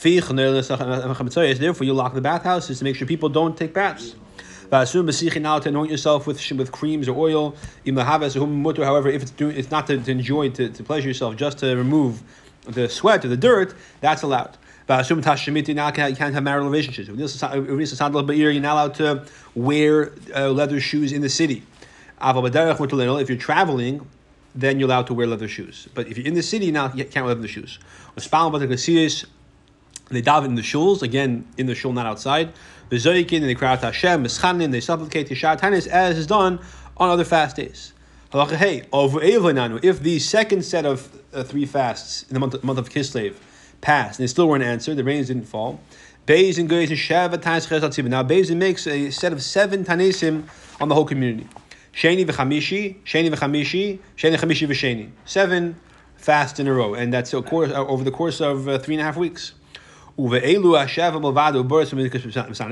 Therefore, 0.00 1.86
you 1.86 1.92
lock 1.92 2.14
the 2.14 2.20
bathhouses 2.20 2.78
to 2.78 2.84
make 2.84 2.94
sure 2.94 3.06
people 3.08 3.28
don't 3.28 3.56
take 3.56 3.74
baths. 3.74 4.14
V'asum 4.70 5.06
b'sichin 5.06 5.42
now 5.42 5.58
to 5.58 5.68
anoint 5.70 5.90
yourself 5.90 6.26
with 6.26 6.38
with 6.52 6.70
creams 6.72 7.08
or 7.08 7.16
oil. 7.16 7.56
However, 7.86 9.08
if 9.08 9.22
it's 9.22 9.30
doing, 9.30 9.56
it's 9.56 9.70
not 9.70 9.86
to, 9.86 9.98
to 9.98 10.10
enjoy 10.10 10.50
to, 10.50 10.68
to 10.68 10.82
pleasure 10.82 11.08
yourself, 11.08 11.36
just 11.36 11.58
to 11.58 11.74
remove 11.74 12.22
the 12.66 12.88
sweat 12.88 13.24
or 13.24 13.28
the 13.28 13.36
dirt. 13.36 13.74
That's 14.00 14.22
allowed. 14.22 14.58
V'asum 14.86 15.22
tashemiti 15.22 15.74
now 15.74 15.86
you 16.06 16.16
can't 16.16 16.34
have 16.34 16.42
marital 16.42 16.68
relationships. 16.68 17.08
You're 17.08 17.16
not 18.60 18.72
allowed 18.72 18.94
to 18.94 19.24
wear 19.54 20.12
uh, 20.34 20.50
leather 20.50 20.80
shoes 20.80 21.12
in 21.12 21.22
the 21.22 21.28
city. 21.30 21.62
If 22.20 23.28
you're 23.28 23.38
traveling, 23.38 24.06
then 24.54 24.80
you're 24.80 24.88
allowed 24.88 25.06
to 25.06 25.14
wear 25.14 25.26
leather 25.26 25.48
shoes. 25.48 25.88
But 25.94 26.08
if 26.08 26.18
you're 26.18 26.26
in 26.26 26.34
the 26.34 26.42
city 26.42 26.70
now, 26.72 26.92
you 26.92 27.04
can't 27.04 27.24
wear 27.24 27.34
leather 27.34 27.48
shoes. 27.48 27.78
They 30.10 30.22
daven 30.22 30.46
in 30.46 30.54
the 30.54 30.62
shuls, 30.62 31.02
again, 31.02 31.46
in 31.58 31.66
the 31.66 31.74
shul, 31.74 31.92
not 31.92 32.06
outside. 32.06 32.54
The 32.88 32.96
zoikin, 32.96 33.38
and 33.38 33.44
they 33.44 33.54
cry 33.54 33.72
out 33.72 33.80
to 33.80 33.86
Hashem, 33.86 34.22
they 34.22 34.80
supplicate 34.80 35.28
Yishar 35.28 35.58
Tanis, 35.58 35.86
as 35.86 36.16
is 36.16 36.26
done 36.26 36.58
on 36.96 37.10
other 37.10 37.24
fast 37.24 37.56
days. 37.56 37.92
Hey, 38.32 38.82
if 38.92 40.00
the 40.00 40.18
second 40.18 40.64
set 40.64 40.84
of 40.84 41.10
uh, 41.32 41.42
three 41.42 41.66
fasts 41.66 42.24
in 42.24 42.34
the 42.34 42.40
month, 42.40 42.62
month 42.62 42.78
of 42.78 42.90
Kislev 42.90 43.34
passed 43.80 44.18
and 44.18 44.24
they 44.24 44.28
still 44.28 44.48
weren't 44.48 44.64
answered, 44.64 44.96
the 44.96 45.04
rains 45.04 45.28
didn't 45.28 45.44
fall. 45.44 45.80
Beis 46.26 46.58
and 46.58 46.68
Goyes 46.68 46.90
Now 48.08 48.22
Beis 48.22 48.54
makes 48.54 48.86
a 48.86 49.10
set 49.10 49.32
of 49.32 49.42
seven 49.42 49.84
Tanisim 49.84 50.46
on 50.78 50.88
the 50.88 50.94
whole 50.94 51.06
community. 51.06 51.48
Sheni 51.94 52.26
v'chamishi, 52.26 53.02
Sheni 53.04 53.30
v'chamishi, 53.30 53.98
Sheni 54.16 54.36
chamishi 54.36 54.68
v'sheni. 54.68 55.10
Seven 55.24 55.76
fasts 56.16 56.60
in 56.60 56.68
a 56.68 56.72
row, 56.74 56.92
and 56.92 57.12
that's 57.12 57.32
course, 57.32 57.70
uh, 57.70 57.86
over 57.86 58.04
the 58.04 58.10
course 58.10 58.42
of 58.42 58.68
uh, 58.68 58.78
three 58.78 58.94
and 58.94 59.00
a 59.00 59.04
half 59.04 59.16
weeks. 59.16 59.54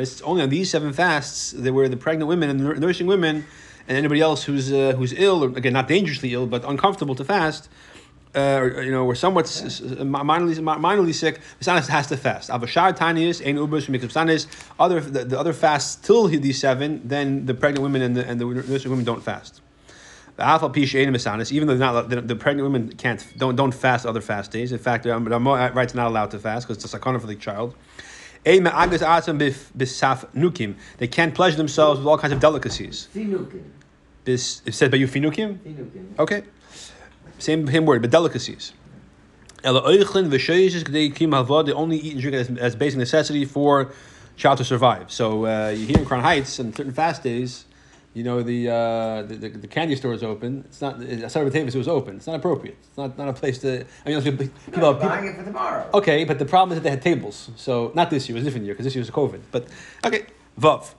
It's 0.00 0.20
only 0.22 0.42
on 0.42 0.48
these 0.48 0.68
seven 0.68 0.92
fasts 0.92 1.52
that 1.52 1.72
were 1.72 1.88
the 1.88 1.96
pregnant 1.96 2.28
women 2.28 2.50
and 2.50 2.58
the 2.58 2.74
nursing 2.74 3.06
women 3.06 3.46
and 3.86 3.96
anybody 3.96 4.20
else 4.20 4.42
who's 4.42 4.72
uh, 4.72 4.94
who's 4.96 5.12
ill, 5.12 5.44
or 5.44 5.48
again 5.56 5.72
not 5.72 5.86
dangerously 5.86 6.34
ill, 6.34 6.48
but 6.48 6.64
uncomfortable 6.64 7.14
to 7.14 7.24
fast, 7.24 7.68
uh, 8.34 8.40
or, 8.60 8.82
you 8.82 8.90
know, 8.90 9.04
or 9.06 9.14
somewhat 9.14 9.44
s- 9.44 9.62
s- 9.64 9.80
minorly, 9.80 10.56
minorly 10.58 11.14
sick, 11.14 11.40
Misanis 11.60 11.86
has 11.86 12.08
to 12.08 12.16
fast. 12.16 12.50
Tanias, 12.50 13.40
Ein 13.46 13.58
other 14.80 15.00
the, 15.00 15.24
the 15.24 15.38
other 15.38 15.52
fasts 15.52 15.94
till 16.04 16.26
these 16.26 16.58
seven, 16.60 17.00
then 17.04 17.46
the 17.46 17.54
pregnant 17.54 17.82
women 17.84 18.02
and 18.02 18.16
the, 18.16 18.26
and 18.28 18.40
the 18.40 18.44
nursing 18.44 18.90
women 18.90 19.04
don't 19.04 19.22
fast. 19.22 19.60
Even 20.38 21.66
though 21.66 21.76
they're 21.76 21.92
not 21.92 22.08
the, 22.08 22.20
the 22.20 22.36
pregnant 22.36 22.70
women 22.70 22.92
can't 22.96 23.24
don't 23.36 23.56
don't 23.56 23.72
fast 23.72 24.04
other 24.06 24.20
fast 24.20 24.50
days. 24.50 24.72
In 24.72 24.78
fact, 24.78 25.06
um, 25.06 25.24
the 25.24 25.38
right's 25.38 25.94
not 25.94 26.06
allowed 26.08 26.30
to 26.32 26.38
fast 26.38 26.66
because 26.66 26.82
it's 26.82 26.92
a 26.92 26.98
sakana 26.98 27.20
for 27.20 27.26
the 27.26 27.36
child. 27.36 27.74
Ein 28.44 28.62
me'agas 28.62 29.00
atzam 29.00 29.38
bif- 29.38 29.72
bisaf 29.76 30.26
nukim. 30.34 30.76
They 30.98 31.08
can't 31.08 31.34
pleasure 31.34 31.56
themselves 31.56 31.98
with 31.98 32.06
all 32.06 32.18
kinds 32.18 32.32
of 32.32 32.40
delicacies. 32.40 33.08
Finukim. 33.14 33.64
This 34.24 34.62
it 34.64 34.74
said 34.74 34.90
by 34.90 34.98
you 34.98 35.08
finukim. 35.08 35.58
Okay, 36.18 36.44
same 37.38 37.66
same 37.68 37.86
word, 37.86 38.02
but 38.02 38.10
delicacies. 38.10 38.72
Ela 39.64 39.82
oichlin 39.82 40.28
v'sheishes 40.28 40.84
k'dei 40.84 41.14
kim. 41.14 41.30
They 41.30 41.72
only 41.72 41.98
eat 41.98 42.12
and 42.12 42.20
drink 42.20 42.36
as, 42.36 42.50
as 42.58 42.76
basic 42.76 42.98
necessity 42.98 43.44
for 43.44 43.92
child 44.36 44.58
to 44.58 44.64
survive. 44.64 45.10
So 45.10 45.46
uh, 45.46 45.70
you 45.70 45.86
hear 45.86 45.98
in 45.98 46.04
Crown 46.04 46.22
Heights 46.22 46.60
on 46.60 46.72
certain 46.72 46.92
fast 46.92 47.22
days, 47.22 47.65
you 48.16 48.22
know 48.22 48.42
the 48.42 48.70
uh, 48.70 49.22
the, 49.28 49.34
the, 49.36 49.48
the 49.50 49.66
candy 49.66 49.94
store 49.94 50.14
is 50.14 50.22
open. 50.22 50.64
It's 50.64 50.80
not. 50.80 51.02
Asar 51.02 51.44
B'Tevis 51.44 51.74
was 51.74 51.86
open. 51.86 52.16
It's 52.16 52.26
not 52.26 52.36
appropriate. 52.36 52.78
It's 52.88 52.96
not 52.96 53.18
not 53.18 53.28
a 53.28 53.34
place 53.34 53.58
to. 53.58 53.84
I 54.06 54.08
mean, 54.08 54.22
people. 54.22 54.46
people, 54.64 54.86
I'm 54.86 54.98
buying 54.98 55.26
it 55.26 55.36
for 55.36 55.44
tomorrow. 55.44 55.90
Okay, 55.92 56.24
but 56.24 56.38
the 56.38 56.46
problem 56.46 56.70
is 56.72 56.82
that 56.82 56.84
they 56.84 56.94
had 56.96 57.02
tables. 57.02 57.50
So 57.56 57.92
not 57.94 58.08
this 58.08 58.26
year, 58.26 58.36
it 58.36 58.40
was 58.40 58.44
a 58.44 58.46
different 58.46 58.64
year 58.64 58.74
because 58.74 58.86
this 58.86 58.94
year 58.94 59.02
was 59.02 59.10
COVID. 59.10 59.42
But 59.52 59.68
okay, 60.02 60.24
Vav. 60.58 60.94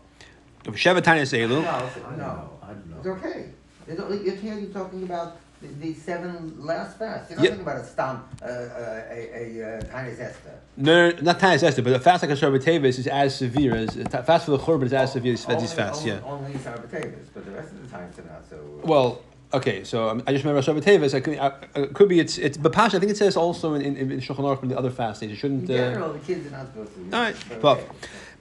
Sheva 0.65 1.01
Tanya 1.01 1.23
Seilu. 1.23 1.49
No, 1.49 1.57
I 1.57 1.79
no. 1.79 1.89
don't 1.95 2.17
know, 2.17 2.49
I 2.61 2.67
don't 2.67 2.89
know. 2.91 2.97
It's 2.97 3.07
okay. 3.07 3.45
It's 3.87 3.99
only, 3.99 4.29
here 4.37 4.55
you're 4.59 4.69
talking 4.69 5.03
about 5.03 5.37
the, 5.61 5.67
the 5.79 5.93
seven 5.93 6.53
last 6.59 6.99
fasts. 6.99 7.29
You're 7.31 7.37
not 7.39 7.43
Yeah. 7.43 7.49
talking 7.51 7.63
about 7.63 7.77
a 7.77 7.85
stam, 7.85 8.23
uh, 8.41 8.45
uh, 8.45 9.01
a, 9.09 9.61
a, 9.61 9.77
uh, 9.77 9.81
tiny 9.81 10.11
Esther. 10.11 10.59
No, 10.75 11.09
no, 11.09 11.21
not 11.21 11.39
Tanya 11.39 11.65
Esther, 11.65 11.81
but 11.81 11.93
a 11.93 11.99
fast 11.99 12.21
like 12.21 12.31
a 12.31 12.35
Shabbat 12.35 12.83
is 12.85 13.07
as 13.07 13.35
severe 13.35 13.75
as 13.75 13.97
a 13.97 14.23
fast 14.23 14.45
for 14.45 14.51
the 14.51 14.59
Churban 14.59 14.83
is 14.83 14.93
as 14.93 15.13
severe 15.13 15.33
as 15.33 15.45
these 15.45 15.73
fasts. 15.73 15.99
Only, 16.03 16.11
Yeah. 16.11 16.19
only 16.25 16.57
Sabbath 16.59 16.91
but 17.33 17.45
the 17.45 17.51
rest 17.51 17.71
of 17.71 17.81
the 17.83 17.89
times 17.97 18.19
are 18.19 18.23
not 18.23 18.43
so. 18.47 18.57
uh, 18.57 18.85
Well, 18.87 19.21
okay, 19.53 19.83
so 19.83 20.09
um, 20.09 20.21
I 20.27 20.33
just 20.33 20.45
remember 20.45 20.61
Shabbat 20.61 20.83
Tevis. 20.83 21.15
I 21.15 21.19
could, 21.21 21.39
I, 21.39 21.53
it 21.75 21.93
could 21.93 22.09
be 22.09 22.19
it's 22.19 22.37
it's 22.37 22.57
but 22.57 22.73
Pasha. 22.73 22.97
I 22.97 22.99
think 22.99 23.11
it 23.11 23.17
says 23.17 23.35
also 23.35 23.73
in 23.73 23.81
in, 23.81 24.11
in 24.11 24.19
Shulchan 24.19 24.39
Aruch 24.45 24.59
from 24.59 24.69
the 24.69 24.77
other 24.77 24.91
fast 24.91 25.21
days. 25.21 25.31
It 25.31 25.33
in 25.33 25.39
shouldn't. 25.39 25.69
Uh, 25.69 25.73
general, 25.73 26.13
the 26.13 26.19
kids 26.19 26.45
are 26.47 26.51
not 26.51 26.67
supposed 26.67 26.93
to. 26.93 27.01
all 27.17 27.23
right, 27.23 27.35
but 27.49 27.61
but 27.61 27.77
okay. 27.79 27.87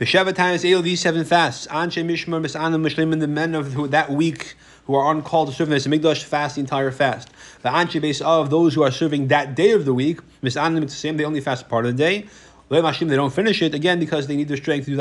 B'Shabbat 0.00 0.34
times 0.34 0.64
Eil 0.66 0.82
these 0.82 1.00
seven 1.00 1.24
fasts. 1.24 1.66
Anshe 1.68 2.04
Mishmar 2.04 2.44
Misanim 2.44 2.82
Mishlim 2.86 3.18
the 3.20 3.26
men 3.28 3.54
of 3.54 3.72
who 3.72 3.88
that 3.88 4.10
week 4.10 4.54
who 4.86 4.94
are 4.94 5.04
on 5.04 5.22
call 5.22 5.46
to 5.46 5.52
serve 5.52 5.70
in 5.70 5.78
the 5.78 5.98
Mikdash 5.98 6.22
fast 6.24 6.54
the 6.54 6.60
entire 6.60 6.90
fast. 6.90 7.28
The 7.62 7.68
Anshe 7.68 8.00
Beis 8.00 8.24
Av 8.24 8.50
those 8.50 8.74
who 8.74 8.82
are 8.82 8.90
serving 8.90 9.28
that 9.28 9.54
day 9.54 9.72
of 9.72 9.84
the 9.84 9.94
week 9.94 10.20
Misanim 10.42 10.80
the 10.80 10.96
same. 10.96 11.16
They 11.16 11.24
only 11.24 11.40
fast 11.40 11.68
part 11.68 11.86
of 11.86 11.96
the 11.96 12.02
day. 12.02 12.26
They 12.68 12.80
don't 12.80 13.32
finish 13.32 13.62
it 13.62 13.74
again 13.74 14.00
because 14.00 14.26
they 14.26 14.36
need 14.36 14.48
their 14.48 14.56
strength 14.56 14.86
to 14.86 14.90
do 14.90 14.96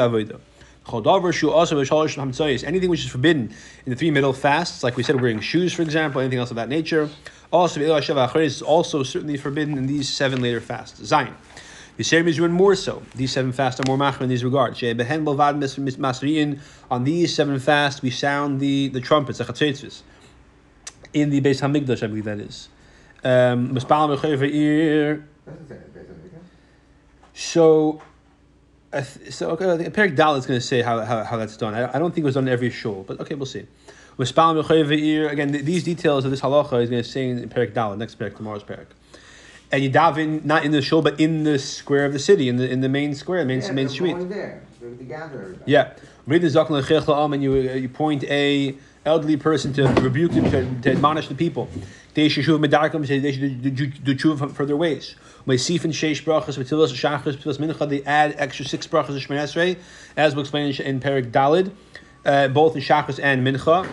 b'shalosh 1.76 2.16
hamtzayis. 2.16 2.64
Anything 2.64 2.90
which 2.92 3.04
is 3.04 3.10
forbidden 3.10 3.52
in 3.86 3.90
the 3.90 3.96
three 3.96 4.12
middle 4.12 4.34
fasts, 4.34 4.84
like 4.84 4.96
we 4.96 5.02
said, 5.02 5.20
wearing 5.20 5.40
shoes, 5.40 5.74
for 5.74 5.82
example, 5.82 6.22
anything 6.22 6.38
else 6.38 6.52
of 6.52 6.58
that 6.58 6.70
nature. 6.70 7.10
Also, 7.52 7.80
is 7.80 8.62
also 8.62 9.02
certainly 9.02 9.38
forbidden 9.38 9.78
in 9.78 9.88
these 9.88 10.08
seven 10.10 10.42
later 10.42 10.62
fasts. 10.62 11.04
Zion. 11.04 11.36
The 11.98 12.04
same 12.04 12.28
is 12.28 12.38
even 12.38 12.52
more 12.52 12.76
so. 12.76 13.04
These 13.16 13.32
seven 13.32 13.52
fasts 13.54 13.80
are 13.80 13.84
more 13.88 13.98
machmer 13.98 14.22
in 14.22 14.30
these 14.30 14.44
regards. 14.44 14.78
Shei 14.78 14.94
behen 14.94 15.24
bolvad 15.24 15.58
mis- 15.58 15.78
mis- 15.78 16.60
On 16.92 17.04
these 17.04 17.34
seven 17.34 17.60
fasts, 17.60 18.02
we 18.02 18.10
sound 18.10 18.60
the, 18.60 18.90
the 18.90 19.00
trumpets, 19.00 19.38
the 19.38 19.46
chatzetzes. 19.46 20.02
In 21.14 21.30
the 21.30 21.40
Beis 21.40 21.62
Hamikdash, 21.62 22.04
I 22.04 22.08
believe 22.08 22.26
that 22.26 22.40
is. 22.40 22.68
Um, 23.24 23.74
Mispal 23.74 24.16
mechover 24.18 24.52
ir. 24.54 25.26
Doesn't 25.46 25.68
say 25.68 25.76
it, 25.76 25.94
based 25.94 26.10
on 26.10 26.18
the 26.18 26.24
weekend. 26.24 26.44
So, 27.34 28.02
so 29.30 29.50
okay, 29.52 29.72
I 29.72 29.78
think 29.78 29.94
Perik 29.96 30.16
Dal 30.16 30.36
is 30.36 30.46
going 30.46 30.60
to 30.60 30.66
say 30.66 30.82
how, 30.82 31.00
how, 31.06 31.24
how 31.24 31.38
that's 31.38 31.56
done. 31.56 31.74
I, 31.74 31.96
I 31.96 32.00
don't 32.00 32.14
think 32.14 32.24
it 32.24 32.26
was 32.26 32.36
done 32.36 32.48
in 32.48 32.54
every 32.54 32.70
shul, 32.70 33.06
but 33.08 33.22
okay, 33.22 33.36
we'll 33.36 33.46
see. 33.46 33.66
With 34.18 34.34
Spal 34.34 34.62
Mechoy 34.62 34.86
Ve'ir, 34.86 35.32
again, 35.32 35.52
these 35.52 35.84
details 35.84 36.26
of 36.26 36.32
this 36.32 36.42
halacha 36.42 36.84
is 36.84 36.90
going 36.90 37.04
to 37.04 37.10
say 37.10 37.30
in 37.30 37.50
Perik 37.50 37.74
Dal, 37.74 37.96
next 37.96 38.20
Perik, 38.20 38.36
tomorrow's 38.36 38.64
Perik. 38.64 38.88
And 39.72 39.84
you 39.84 39.90
daven 39.90 40.46
not 40.46 40.64
in 40.64 40.72
the 40.72 40.82
shul, 40.82 41.02
but 41.02 41.20
in 41.20 41.44
the 41.44 41.58
square 41.60 42.06
of 42.06 42.14
the 42.14 42.20
city, 42.20 42.48
in 42.48 42.58
the 42.58 42.70
in 42.70 42.82
the 42.82 42.90
main 42.90 43.16
square, 43.16 43.44
main 43.46 43.62
Yeah, 43.62 43.72
main 43.72 43.90
street. 43.90 44.16
there, 44.30 44.62
to 44.80 44.96
to 44.96 45.04
gather. 45.04 45.56
Yeah. 45.66 45.92
Read 46.28 46.42
the 46.42 46.48
La'am 46.48 47.34
and 47.34 47.44
you, 47.44 47.54
uh, 47.54 47.74
you 47.74 47.90
point 47.90 48.24
a 48.24 48.76
elderly 49.06 49.38
person 49.38 49.72
to 49.74 49.88
rebuke 50.02 50.32
them, 50.32 50.50
to, 50.50 50.82
to 50.82 50.92
admonish 50.92 51.28
the 51.28 51.36
people. 51.36 51.70
They 52.16 52.30
should 52.30 52.46
shuv 52.46 52.66
medarkim, 52.66 53.06
say 53.06 53.20
they 53.20 53.32
should 53.32 53.76
do- 53.76 54.16
tshuva 54.16 54.52
for 54.52 54.66
their 54.66 54.78
ways. 54.78 55.16
May 55.46 55.58
sif 55.58 55.84
and 55.84 55.94
sheish 55.94 56.24
brachas, 56.24 56.58
v'tilas 56.58 56.92
shachas, 56.94 57.36
v'tilas 57.36 57.60
mincha, 57.60 57.88
they 57.88 58.02
add 58.04 58.34
extra 58.40 58.66
six 58.66 58.88
brachas 58.88 59.10
of 59.10 59.16
Shemini 59.18 59.78
as 60.18 60.34
we'll 60.34 60.42
explain 60.42 60.74
in, 60.74 61.00
Perik 61.00 61.32
Dalid, 61.32 61.72
uh, 62.26 62.48
both 62.48 62.76
in 62.76 62.82
shachas 62.82 63.20
and 63.22 63.46
mincha. 63.46 63.88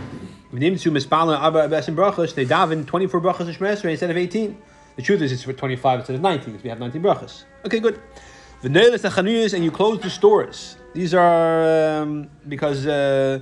V'nim 0.55 0.79
tzu 0.79 0.91
mispalin 0.91 1.39
abba 1.39 1.69
abes 1.69 1.89
and 1.89 1.97
brachas, 1.99 2.35
they 2.35 2.47
daven 2.47 2.87
24 2.87 3.21
brachas 3.21 3.41
of 3.41 3.85
instead 3.85 4.11
of 4.11 4.17
18. 4.17 4.57
The 4.97 5.03
truth 5.03 5.23
is 5.23 5.33
it's 5.33 5.43
for 5.43 5.53
25 5.53 6.01
instead 6.01 6.17
of 6.17 6.23
19, 6.23 6.45
because 6.53 6.63
we 6.63 6.71
have 6.71 6.79
19 6.79 7.03
brachas. 7.03 7.45
Okay, 7.65 7.81
good. 7.81 8.01
The 8.63 8.69
neilis 8.69 8.99
chanuyas 8.99 9.55
and 9.55 9.65
you 9.65 9.71
close 9.71 10.01
the 10.01 10.11
stores. 10.11 10.77
These 10.95 11.15
are 11.15 12.03
um, 12.03 12.29
because 12.47 12.87
uh, 12.87 13.41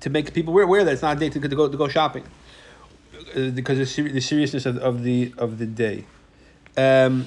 to 0.00 0.10
make 0.10 0.32
people 0.32 0.58
aware, 0.58 0.82
that 0.84 0.92
it's 0.92 1.02
not 1.02 1.16
a 1.16 1.20
day 1.20 1.28
to, 1.28 1.38
to 1.38 1.48
go 1.48 1.68
to 1.68 1.76
go 1.76 1.88
shopping 1.88 2.24
uh, 3.36 3.50
because 3.50 3.78
of 3.78 3.86
the, 3.86 3.86
seri- 3.86 4.12
the 4.12 4.20
seriousness 4.20 4.66
of, 4.66 4.78
of 4.78 5.02
the 5.02 5.32
of 5.38 5.58
the 5.58 5.66
day. 5.66 6.04
Um, 6.76 7.26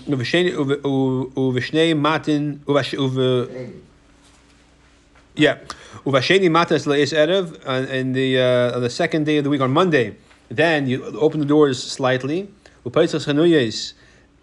yeah, 5.36 5.58
uvasheni 6.06 6.50
matas 6.50 6.86
leis 6.88 7.14
erev 7.14 7.60
on, 7.68 8.14
the 8.14 8.40
uh, 8.40 8.76
on 8.76 8.82
the 8.82 8.90
second 8.90 9.26
day 9.26 9.38
of 9.38 9.44
the 9.44 9.50
week 9.50 9.62
on 9.62 9.72
Monday. 9.72 10.16
Then 10.50 10.88
you 10.88 11.04
open 11.04 11.40
the 11.40 11.46
doors 11.46 11.82
slightly. 11.82 12.50
Upaitzas 12.86 13.26
chanuyes. 13.26 13.94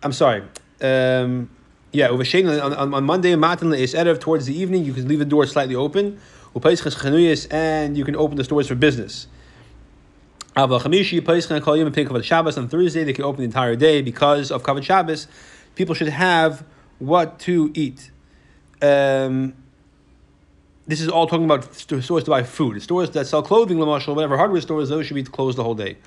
I'm 0.03 0.13
sorry. 0.13 0.43
Um, 0.81 1.51
yeah, 1.93 2.09
uvasheni 2.09 2.63
on, 2.63 2.73
on, 2.73 2.95
on 2.95 3.05
Monday 3.05 3.35
matan 3.37 3.71
leis 3.71 3.95
erev 3.95 4.21
towards 4.21 4.47
the 4.47 4.59
evening. 4.59 4.85
You 4.85 4.95
can 4.95 5.09
leave 5.09 5.19
the 5.19 5.25
door 5.25 5.47
slightly 5.47 5.75
open. 5.75 6.19
Upaitzas 6.55 6.97
chanuyes 6.97 7.47
and 7.53 7.97
you 7.97 8.05
can 8.05 8.17
open 8.17 8.37
the 8.37 8.45
stores 8.45 8.69
for 8.69 8.75
business. 8.75 9.27
And. 10.57 10.71
On 10.73 10.81
Thursday, 12.69 13.05
they 13.05 13.13
can 13.13 13.25
open 13.25 13.39
the 13.39 13.45
entire 13.45 13.77
day 13.77 14.03
because 14.03 14.51
of 14.51 14.65
Kavod 14.65 14.83
Shabbos. 14.83 15.29
People 15.77 15.95
should 15.95 16.09
have 16.09 16.65
what 16.99 17.39
to 17.41 17.71
eat. 17.75 18.11
Um, 18.83 19.55
this 20.89 21.01
is 21.01 21.09
all 21.09 21.29
talking 21.29 21.45
about 21.45 21.73
stores 21.75 22.25
to 22.25 22.31
buy 22.31 22.43
food. 22.43 22.83
Stores 22.83 23.11
that 23.11 23.29
sell 23.29 23.43
clothing, 23.43 23.79
lamashal, 23.79 24.15
whatever 24.17 24.37
hardware 24.37 24.61
stores, 24.61 24.89
those 24.89 25.07
should 25.07 25.15
be 25.15 25.23
closed 25.23 25.57
the 25.57 25.63
whole 25.63 25.77
day. 25.77 25.99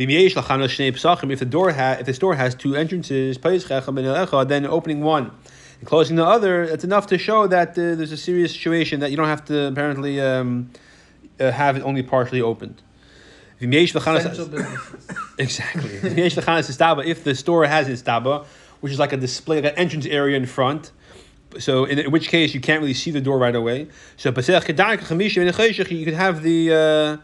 V'miesh 0.00 0.32
lachana 0.32 0.64
shnei 0.64 0.92
psachim. 0.92 1.30
If 1.30 1.40
the 1.40 1.44
door 1.44 1.72
ha- 1.72 1.98
if 2.00 2.06
the 2.06 2.14
store 2.14 2.34
has 2.34 2.54
two 2.54 2.74
entrances, 2.74 3.36
Pesach 3.36 3.70
and 3.70 3.98
Echad, 3.98 4.48
then 4.48 4.64
opening 4.64 5.02
one 5.02 5.30
and 5.78 5.86
closing 5.86 6.16
the 6.16 6.24
other, 6.24 6.62
it's 6.62 6.84
enough 6.84 7.06
to 7.08 7.18
show 7.18 7.46
that 7.46 7.70
uh, 7.72 7.94
there's 7.96 8.10
a 8.10 8.16
serious 8.16 8.52
situation 8.52 9.00
that 9.00 9.10
you 9.10 9.18
don't 9.18 9.26
have 9.28 9.44
to 9.44 9.66
apparently 9.66 10.18
um, 10.18 10.70
uh, 11.38 11.50
have 11.50 11.76
it 11.76 11.82
only 11.82 12.02
partially 12.02 12.40
opened. 12.40 12.80
V'miesh 13.60 13.92
lachana- 13.92 14.20
Essential 14.20 14.46
businesses. 14.46 15.06
Exactly. 15.38 15.90
V'yesh 15.90 16.34
lechanas 16.40 16.70
istaba, 16.74 17.04
If 17.04 17.22
the 17.24 17.34
store 17.34 17.66
has 17.66 17.86
istaba, 17.86 18.46
which 18.80 18.92
is 18.94 18.98
like 18.98 19.12
a 19.12 19.18
display, 19.18 19.56
like 19.60 19.72
an 19.72 19.78
entrance 19.78 20.06
area 20.06 20.34
in 20.38 20.46
front, 20.46 20.92
so 21.58 21.84
in, 21.84 21.98
in 21.98 22.10
which 22.10 22.28
case 22.28 22.54
you 22.54 22.60
can't 22.60 22.80
really 22.80 22.94
see 22.94 23.10
the 23.10 23.20
door 23.20 23.36
right 23.36 23.54
away. 23.54 23.88
So 24.16 24.32
Pesach 24.32 24.64
Kedarka 24.64 25.00
Chamishim 25.00 25.46
and 25.46 25.54
Cheshach, 25.54 25.90
you 25.90 26.06
could 26.06 26.14
have 26.14 26.42
the 26.42 26.72
uh, 26.72 27.16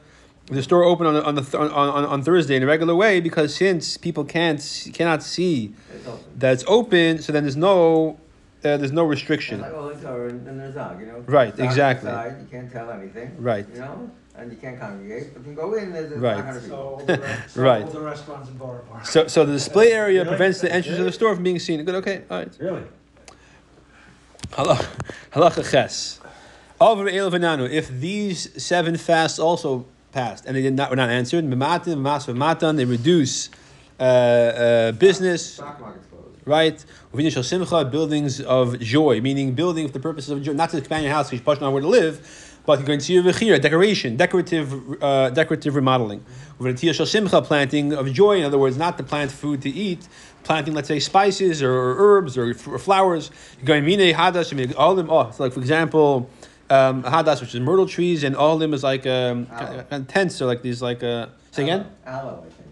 the 0.47 0.63
store 0.63 0.85
open 0.85 1.07
on 1.07 1.15
the- 1.15 1.25
on 1.25 1.35
the 1.35 1.43
th- 1.43 1.55
on, 1.55 1.71
on, 1.71 2.05
on 2.05 2.23
Thursday 2.23 2.57
in 2.57 2.63
a 2.63 2.67
regular 2.67 2.95
way 2.95 3.21
because 3.21 3.55
since 3.55 3.97
people 3.97 4.25
can't 4.25 4.63
cannot 4.95 5.23
see 5.23 5.75
It's 5.95 6.07
that 6.39 6.53
it's 6.55 6.65
open, 6.69 7.19
so 7.21 7.33
then 7.33 7.43
there's 7.45 7.57
no 7.57 8.19
uh, 8.65 8.77
there's 8.77 8.93
no 8.93 9.05
It's 9.11 9.21
restriction. 9.21 9.61
like, 9.61 9.73
it's 9.95 10.05
our, 10.05 10.29
in 10.29 10.59
the 10.59 10.73
zog, 10.73 10.99
you 11.01 11.07
know? 11.07 11.23
Right, 11.27 11.55
Zog 11.57 11.65
exactly. 11.67 12.09
inside, 12.11 12.37
You 12.41 12.47
can't 12.51 12.73
tell 12.73 12.91
anything. 12.91 13.31
Right. 13.39 13.67
You 13.73 13.81
know, 13.81 14.11
and 14.37 14.51
you 14.51 14.57
can't 14.59 14.79
congregate, 14.81 15.35
but 15.35 15.41
you 15.41 15.45
can 15.45 15.55
go 15.55 15.75
in, 15.75 15.93
there's 15.93 16.11
a 16.13 16.17
Right. 16.19 16.63
So 16.63 16.77
all 16.77 16.97
the, 17.05 17.19
re- 17.19 17.37
so 17.49 17.63
Right. 17.63 17.85
all 17.85 17.91
the 17.91 18.01
restaurants 18.01 18.49
and 18.49 18.59
bar 18.59 18.79
bars. 18.91 19.09
So 19.09 19.27
so 19.29 19.45
the 19.45 19.53
display 19.53 19.93
area 20.05 20.21
Really? 20.23 20.29
prevents 20.37 20.61
the 20.61 20.73
entrance 20.73 20.99
of 20.99 21.05
the 21.05 21.13
store 21.13 21.35
from 21.35 21.45
being 21.45 21.59
seen. 21.61 21.85
Good, 21.85 21.95
okay, 21.97 22.23
all 22.31 22.39
right. 22.39 22.53
Really? 22.61 22.83
Halach- 24.53 24.87
Halacha 25.33 25.69
ches. 25.71 26.21
Over 26.81 27.09
el 27.09 27.31
v'nanu. 27.31 27.69
If 27.71 27.89
these 27.89 28.63
seven 28.63 28.97
fasts 28.97 29.39
also 29.39 29.87
passed 30.17 30.47
and 30.47 30.57
they 30.57 30.63
did 30.63 30.75
not 30.81 30.89
were 30.91 31.01
not 31.05 31.11
answered, 31.11 31.45
mematin, 31.45 31.99
mas 31.99 32.27
v'matan, 32.27 32.77
they 32.77 32.87
reduce 32.99 33.51
uh, 34.01 34.03
uh, 34.03 34.93
business, 34.93 35.61
right? 36.45 36.79
Uvina 37.13 37.31
shel 37.31 37.43
simcha, 37.43 37.85
buildings 37.85 38.41
of 38.41 38.81
joy, 38.81 39.21
meaning 39.21 39.49
building 39.53 39.87
for 39.89 39.93
the 39.99 40.05
purposes 40.09 40.31
of 40.31 40.43
joy, 40.43 40.55
not 40.63 40.71
to 40.71 40.79
expand 40.79 41.05
your 41.05 41.13
house 41.13 41.29
pushing 41.49 41.65
on 41.65 41.73
where 41.75 41.83
to 41.83 41.93
live, 42.01 42.15
but 42.65 42.81
v'chira, 42.81 43.61
decoration, 43.61 44.17
decorative, 44.17 44.69
uh, 45.03 45.31
decorative 45.31 45.75
remodeling. 45.77 46.25
Simcha, 47.15 47.43
planting 47.43 47.93
of 47.93 48.11
joy. 48.13 48.39
In 48.39 48.45
other 48.45 48.59
words, 48.59 48.77
not 48.79 48.97
to 48.97 49.05
plant 49.05 49.31
food 49.31 49.61
to 49.67 49.71
eat, 49.87 50.09
planting, 50.43 50.73
let's 50.73 50.89
say, 50.89 50.99
spices 50.99 51.63
or, 51.63 51.75
herbs 52.05 52.39
or, 52.39 52.55
flowers. 52.55 53.31
All 54.83 54.95
them. 54.99 55.11
Oh, 55.11 55.31
so 55.31 55.43
like 55.45 55.53
for 55.53 55.61
example. 55.61 56.31
Um, 56.69 57.03
hadas, 57.05 57.41
which 57.41 57.55
is 57.55 57.61
myrtle 57.61 57.87
trees, 57.87 58.25
and 58.25 58.35
all 58.35 58.55
of 58.55 58.61
them 58.61 58.75
is 58.75 58.83
like 58.83 59.07
um, 59.07 59.47
kind 59.47 59.87
of 59.93 60.09
tents, 60.09 60.43
or 60.43 60.47
like 60.47 60.63
these, 60.63 60.83
like 60.83 61.03
uh, 61.03 61.27
say 61.53 61.63
again, 61.63 61.87
Aloe, 62.05 62.39
I 62.45 62.51
think. 62.51 62.69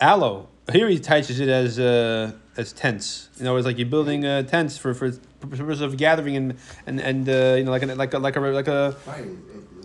aloe. 0.00 0.48
Here 0.72 0.88
he 0.88 0.98
touches 0.98 1.38
it 1.38 1.48
as 1.48 1.78
uh, 1.78 2.32
as 2.56 2.72
tents. 2.72 3.28
You 3.38 3.44
know, 3.44 3.56
it's 3.56 3.66
like 3.66 3.76
you're 3.78 3.86
building 3.88 4.24
uh, 4.24 4.42
tents 4.42 4.78
for 4.78 4.94
for 4.94 5.12
purpose 5.40 5.80
of 5.80 5.96
gathering 5.98 6.36
and 6.36 6.54
and 6.86 6.98
and 7.00 7.28
uh, 7.28 7.54
you 7.58 7.64
know 7.64 7.70
like 7.70 7.82
a, 7.82 7.94
like 7.94 8.14
a, 8.14 8.18
like 8.18 8.36
a 8.36 8.40
like 8.40 8.68
a. 8.68 8.96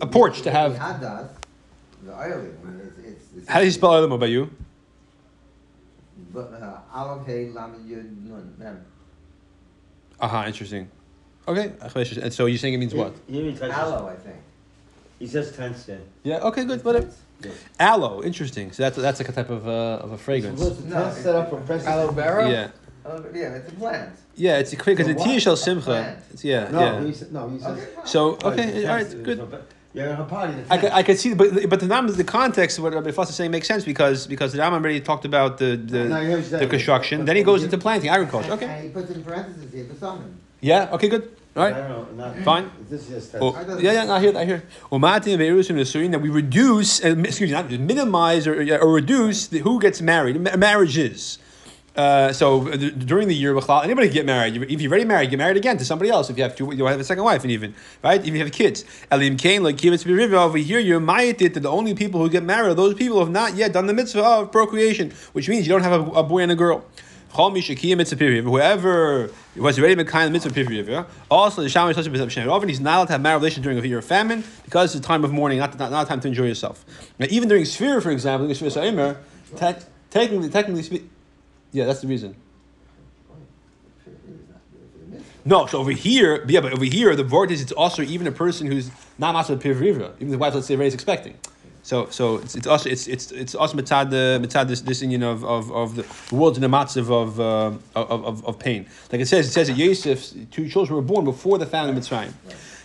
A 0.00 0.06
porch 0.06 0.42
to 0.42 0.50
have- 0.50 0.72
Hadas, 0.72 1.28
the 2.02 2.12
oiling, 2.12 2.56
it's, 2.82 2.98
it's, 3.06 3.24
it's. 3.36 3.48
How 3.48 3.60
do 3.60 3.66
you 3.66 3.70
spell 3.70 3.90
oilem 3.90 4.18
by 4.18 4.26
you? 4.26 4.50
But, 6.34 6.52
uh, 6.54 6.80
Aleph, 6.92 7.26
Hey, 7.26 7.50
Lamed, 7.50 7.88
Yud, 7.88 8.26
Nun, 8.26 8.54
Mem. 8.58 8.84
Aha, 10.20 10.46
interesting. 10.46 10.88
Okay, 11.48 11.72
and 12.22 12.32
so 12.32 12.46
you're 12.46 12.58
saying 12.58 12.74
it 12.74 12.78
means 12.78 12.94
what? 12.94 13.14
He, 13.28 13.50
he, 13.50 13.52
touches, 13.52 13.74
Aloe, 13.74 14.08
I 14.08 14.14
think. 14.14 14.36
he 15.18 15.26
says 15.26 15.50
tense 15.56 15.84
there. 15.84 16.00
Yeah. 16.22 16.38
Okay, 16.38 16.64
good. 16.64 16.84
Whatever. 16.84 17.08
Yes. 17.42 17.54
Aloe, 17.80 18.22
interesting. 18.22 18.70
So 18.70 18.84
that's 18.84 18.96
that's 18.96 19.18
like 19.18 19.28
a 19.28 19.32
type 19.32 19.50
of 19.50 19.66
uh, 19.66 20.04
of 20.04 20.12
a 20.12 20.18
fragrance. 20.18 20.60
No, 20.60 21.02
Test 21.04 21.22
set 21.24 21.34
up 21.34 21.50
for 21.50 21.56
president. 21.60 21.96
Aloe 21.96 22.12
vera? 22.12 22.48
Yeah. 22.48 22.68
Yeah, 23.34 23.54
it's 23.56 23.68
a 23.68 23.74
plant. 23.74 24.12
Yeah, 24.36 24.58
it's 24.58 24.70
quick 24.76 24.96
because 24.96 25.06
So 25.06 25.12
the 25.14 25.18
what? 25.18 25.28
Tiyah 25.28 25.40
Shel 25.40 25.56
Simcha. 25.56 26.16
It's, 26.30 26.44
yeah, 26.44 26.70
No, 26.70 26.80
yeah. 26.80 27.00
he 27.00 27.24
no, 27.32 27.48
he 27.48 27.58
says. 27.58 27.78
Okay. 27.78 27.86
So 28.04 28.38
Oh, 28.42 28.50
okay, 28.52 28.68
it's 28.68 28.88
all 28.88 28.98
tense, 28.98 29.14
right, 29.14 29.24
good. 29.24 29.38
so, 29.38 29.46
but 29.46 29.66
a 29.94 30.24
party. 30.24 30.54
I 30.70 30.78
could. 30.78 30.92
I 30.92 31.02
could 31.02 31.18
see, 31.18 31.34
but 31.34 31.68
but 31.68 31.80
the 31.80 31.86
numbers, 31.86 32.16
the 32.16 32.24
context 32.24 32.78
of 32.78 32.84
what 32.84 32.94
Rabbi 32.94 33.10
Fuss 33.10 33.28
is 33.30 33.34
saying 33.36 33.50
makes 33.50 33.66
sense 33.66 33.84
because 33.84 34.26
because 34.26 34.52
the 34.52 34.58
Rambam 34.58 34.74
already 34.74 35.00
talked 35.00 35.24
about 35.24 35.58
the 35.58 35.76
the, 35.76 36.04
No, 36.04 36.20
here's 36.20 36.50
the 36.50 36.58
that. 36.58 36.70
construction. 36.70 37.24
Then 37.24 37.36
he 37.36 37.42
goes 37.42 37.64
into 37.64 37.76
planting, 37.76 38.08
agriculture. 38.08 38.52
Okay. 38.52 38.66
And 38.66 38.84
he 38.84 38.90
puts 38.90 39.10
in 39.10 39.22
parentheses 39.24 39.72
here 39.72 39.84
for 39.86 39.96
summon. 39.96 40.38
Yeah. 40.62 40.88
Okay. 40.92 41.08
Good. 41.08 41.36
All 41.54 41.64
I 41.64 41.70
right. 41.70 41.76
don't 41.76 42.16
know. 42.16 42.24
Not, 42.24 42.38
Fine. 42.38 42.70
This 42.88 43.02
is 43.02 43.08
just. 43.08 43.34
Oh, 43.38 43.52
yeah, 43.78 44.04
yeah, 44.04 44.12
I 44.12 44.20
hear, 44.20 44.34
I 44.38 44.44
hear. 44.46 44.62
Umatim 44.90 45.36
ve'erusim 45.36 45.76
nesurim, 45.76 46.10
that 46.12 46.20
we 46.20 46.30
reduce, 46.30 47.04
uh, 47.04 47.14
excuse 47.18 47.50
me, 47.50 47.50
not 47.50 47.70
minimize 47.70 48.46
or, 48.46 48.54
or 48.78 48.92
reduce 48.94 49.48
the, 49.48 49.58
who 49.58 49.78
gets 49.78 50.00
married, 50.00 50.40
ma- 50.40 50.56
marriages. 50.56 51.38
Uh, 51.94 52.32
so 52.32 52.68
uh, 52.68 52.76
during 52.76 53.28
the 53.28 53.34
year, 53.34 53.54
anybody 53.82 54.06
can 54.08 54.14
get 54.14 54.24
married. 54.24 54.56
If 54.56 54.80
you're 54.80 54.90
already 54.90 55.04
married, 55.04 55.28
get 55.28 55.36
married 55.36 55.58
again 55.58 55.76
to 55.76 55.84
somebody 55.84 56.10
else. 56.10 56.30
If 56.30 56.38
you 56.38 56.42
have 56.42 56.56
two, 56.56 56.74
you 56.74 56.86
have 56.86 56.98
a 56.98 57.04
second 57.04 57.24
wife, 57.24 57.42
and 57.42 57.50
even 57.50 57.74
right, 58.02 58.18
if 58.18 58.26
you 58.32 58.38
have 58.38 58.50
kids. 58.50 58.86
Elim 59.10 59.36
kain 59.36 59.62
like 59.62 59.76
b'riva 59.76 60.32
over 60.32 60.56
here, 60.56 60.78
you're 60.78 61.00
mayatit 61.00 61.52
that 61.52 61.60
the 61.60 61.70
only 61.70 61.94
people 61.94 62.18
who 62.20 62.30
get 62.30 62.44
married 62.44 62.70
are 62.70 62.74
those 62.74 62.94
people 62.94 63.18
who 63.18 63.24
have 63.24 63.30
not 63.30 63.56
yet 63.56 63.74
done 63.74 63.86
the 63.88 63.92
mitzvah 63.92 64.24
of 64.24 64.52
procreation, 64.52 65.12
which 65.34 65.50
means 65.50 65.66
you 65.66 65.72
don't 65.72 65.82
have 65.82 66.08
a, 66.08 66.10
a 66.12 66.22
boy 66.22 66.38
and 66.38 66.50
a 66.50 66.56
girl. 66.56 66.82
Whoever 67.34 69.30
was 69.56 69.78
already 69.78 70.04
Mekayim 70.04 70.32
Mitzvah 70.32 70.50
Piri, 70.52 71.04
also 71.30 71.62
the 71.62 71.68
Shama 71.70 71.94
Yisrael 71.94 72.14
B'Shem 72.14 72.46
Often 72.50 72.68
he's 72.68 72.80
not 72.80 72.96
allowed 72.96 73.06
to 73.06 73.12
have 73.12 73.22
marital 73.22 73.40
relations 73.40 73.64
during 73.64 73.78
a 73.78 73.82
year 73.82 73.98
of 73.98 74.04
famine 74.04 74.44
because 74.64 74.94
it's 74.94 75.02
a 75.04 75.08
time 75.08 75.24
of 75.24 75.32
mourning, 75.32 75.58
not, 75.58 75.78
not, 75.78 75.90
not 75.90 76.04
a 76.04 76.08
time 76.08 76.20
to 76.20 76.28
enjoy 76.28 76.44
yourself. 76.46 76.84
Now, 77.18 77.26
even 77.30 77.48
during 77.48 77.64
Sphere, 77.64 78.02
for 78.02 78.10
example, 78.10 78.46
during 78.46 78.54
Sphere 78.54 78.70
Sa'imer, 78.70 79.16
te- 79.56 79.84
technically, 80.10 80.50
technically 80.50 80.82
speaking, 80.82 81.08
yeah, 81.72 81.86
that's 81.86 82.02
the 82.02 82.06
reason. 82.06 82.36
No, 85.44 85.66
so 85.66 85.78
over 85.78 85.90
here, 85.90 86.44
yeah, 86.48 86.60
but 86.60 86.72
over 86.72 86.84
here, 86.84 87.16
the 87.16 87.24
is 87.50 87.62
it's 87.62 87.72
also 87.72 88.02
even 88.02 88.26
a 88.26 88.32
person 88.32 88.66
who's 88.70 88.90
not 89.18 89.32
master 89.32 89.56
pivriva, 89.56 90.12
even 90.16 90.30
the 90.30 90.38
wife, 90.38 90.54
let's 90.54 90.66
say, 90.66 90.74
is 90.74 90.94
expecting. 90.94 91.36
So, 91.84 92.08
so 92.10 92.36
it's, 92.36 92.54
it's 92.54 92.66
also 92.66 92.88
it's 92.88 93.08
it's 93.08 93.32
it's 93.32 93.54
also 93.56 93.76
the 93.76 93.82
mitzad 93.82 94.68
this 94.68 94.82
this 94.82 95.02
union 95.02 95.24
of 95.24 95.44
of, 95.44 95.72
of 95.72 95.96
the 95.96 96.06
world's 96.34 96.56
in 96.56 96.64
a 96.64 96.68
matzav 96.68 97.10
of, 97.10 97.40
uh, 97.40 97.72
of, 97.96 98.24
of 98.24 98.46
of 98.46 98.58
pain. 98.58 98.86
Like 99.10 99.20
it 99.20 99.26
says, 99.26 99.48
it 99.48 99.52
says 99.52 99.66
that 99.66 99.76
Yosef's 99.76 100.34
two 100.52 100.68
children 100.68 100.94
were 100.94 101.02
born 101.02 101.24
before 101.24 101.58
the 101.58 101.66
famine 101.66 101.96
of 101.96 102.02
Mitzrayim. 102.02 102.32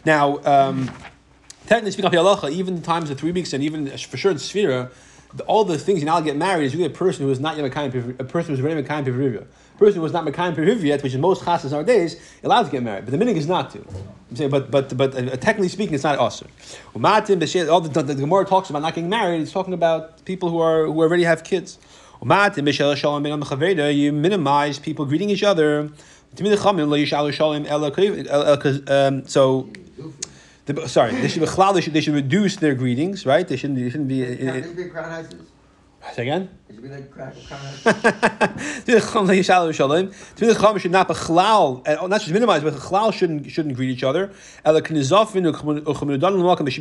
Now, 0.04 0.40
um, 0.46 0.90
technically 1.68 1.92
speaking, 1.92 2.10
halacha, 2.10 2.52
even 2.52 2.82
times 2.82 3.12
of 3.12 3.20
three 3.20 3.32
weeks 3.32 3.54
and 3.54 3.64
even 3.64 3.88
for 3.98 4.18
sure 4.18 4.32
in 4.32 4.38
Sphira, 4.38 4.90
all 5.42 5.64
the 5.64 5.78
things 5.78 6.00
you 6.00 6.06
now 6.06 6.20
get 6.22 6.36
married 6.36 6.66
is 6.66 6.76
really 6.76 6.88
a 6.88 6.96
person 6.96 7.26
who 7.26 7.32
is 7.32 7.40
not 7.40 7.58
yet 7.58 7.72
Mekayim, 7.72 8.20
a 8.20 8.24
person 8.24 8.56
who's 8.56 8.64
already 8.64 8.82
Mekayim 8.82 9.06
Pivriva. 9.06 9.44
A 9.44 9.78
person 9.78 9.96
who 9.96 10.02
was 10.02 10.14
not 10.14 10.26
Mekayim 10.26 10.56
Pivriva 10.56 10.84
yet, 10.84 11.04
which 11.04 11.14
is 11.14 11.20
most 11.20 11.44
chasas 11.44 11.72
nowadays, 11.72 12.20
allowed 12.44 12.64
to 12.64 12.72
get 12.72 12.84
married. 12.84 13.06
But 13.06 13.12
the 13.12 13.24
minig 13.24 13.36
is 13.36 13.48
not 13.48 13.70
to. 13.72 13.80
I'm 14.30 14.36
saying, 14.36 14.50
but 14.50 14.72
but 14.72 14.98
but 14.98 15.16
uh, 15.16 15.38
technically 15.38 15.70
speaking, 15.70 15.96
it's 15.96 16.04
not 16.04 16.18
b'she- 17.40 17.72
All 17.72 17.82
the, 17.82 17.90
the, 17.90 18.14
the 18.14 18.16
Gemara 18.16 18.46
talks 18.46 18.70
about 18.70 18.82
not 18.82 18.96
getting 18.96 19.10
married. 19.10 19.42
It's 19.42 19.52
talking 19.52 19.74
about 19.74 20.26
people 20.26 20.50
who 20.50 20.60
are 20.60 20.86
who 20.86 21.00
already 21.00 21.24
have 21.24 21.44
kids. 21.44 21.78
You 22.20 24.12
minimize 24.12 24.80
people 24.80 25.06
greeting 25.06 25.30
each 25.30 25.44
other. 25.44 25.92
Um, 28.88 29.28
so 29.28 29.70
the, 30.68 30.88
sorry, 30.88 31.14
they 31.16 31.28
should, 31.28 31.40
be- 31.42 31.46
they 31.74 31.82
should 31.82 31.94
they 31.94 32.02
should 32.02 32.14
reduce 32.14 32.56
their 32.58 32.76
greetings, 32.76 33.26
right? 33.26 33.48
They 33.48 33.58
shouldn't 33.58 33.80
they 33.80 33.90
shouldn't 33.90 34.08
be. 34.10 34.22
It 34.22 34.40
It, 34.42 34.64
should 34.64 34.76
be 34.78 34.86
crown 34.86 35.10
houses. 35.10 35.42
say 36.14 36.22
again. 36.24 36.50
It 36.70 36.74
should 36.74 36.84
be 36.84 36.90
like. 36.90 37.14
To 37.14 37.32
the 38.92 39.00
chum 39.00 39.26
shalom. 39.72 40.12
To 40.36 40.46
the 40.46 40.54
chum 40.54 40.78
should 40.78 40.92
not 40.92 41.08
be 41.08 41.14
chlal, 41.14 41.82
and 41.88 42.10
not 42.10 42.20
just 42.20 42.34
minimize, 42.34 42.62
but 42.62 42.74
chlal 42.74 43.14
shouldn't 43.14 43.50
shouldn't 43.50 43.76
greet 43.76 43.90
each 43.90 44.04
other. 44.04 44.30
They 44.66 44.82
should 44.82 44.94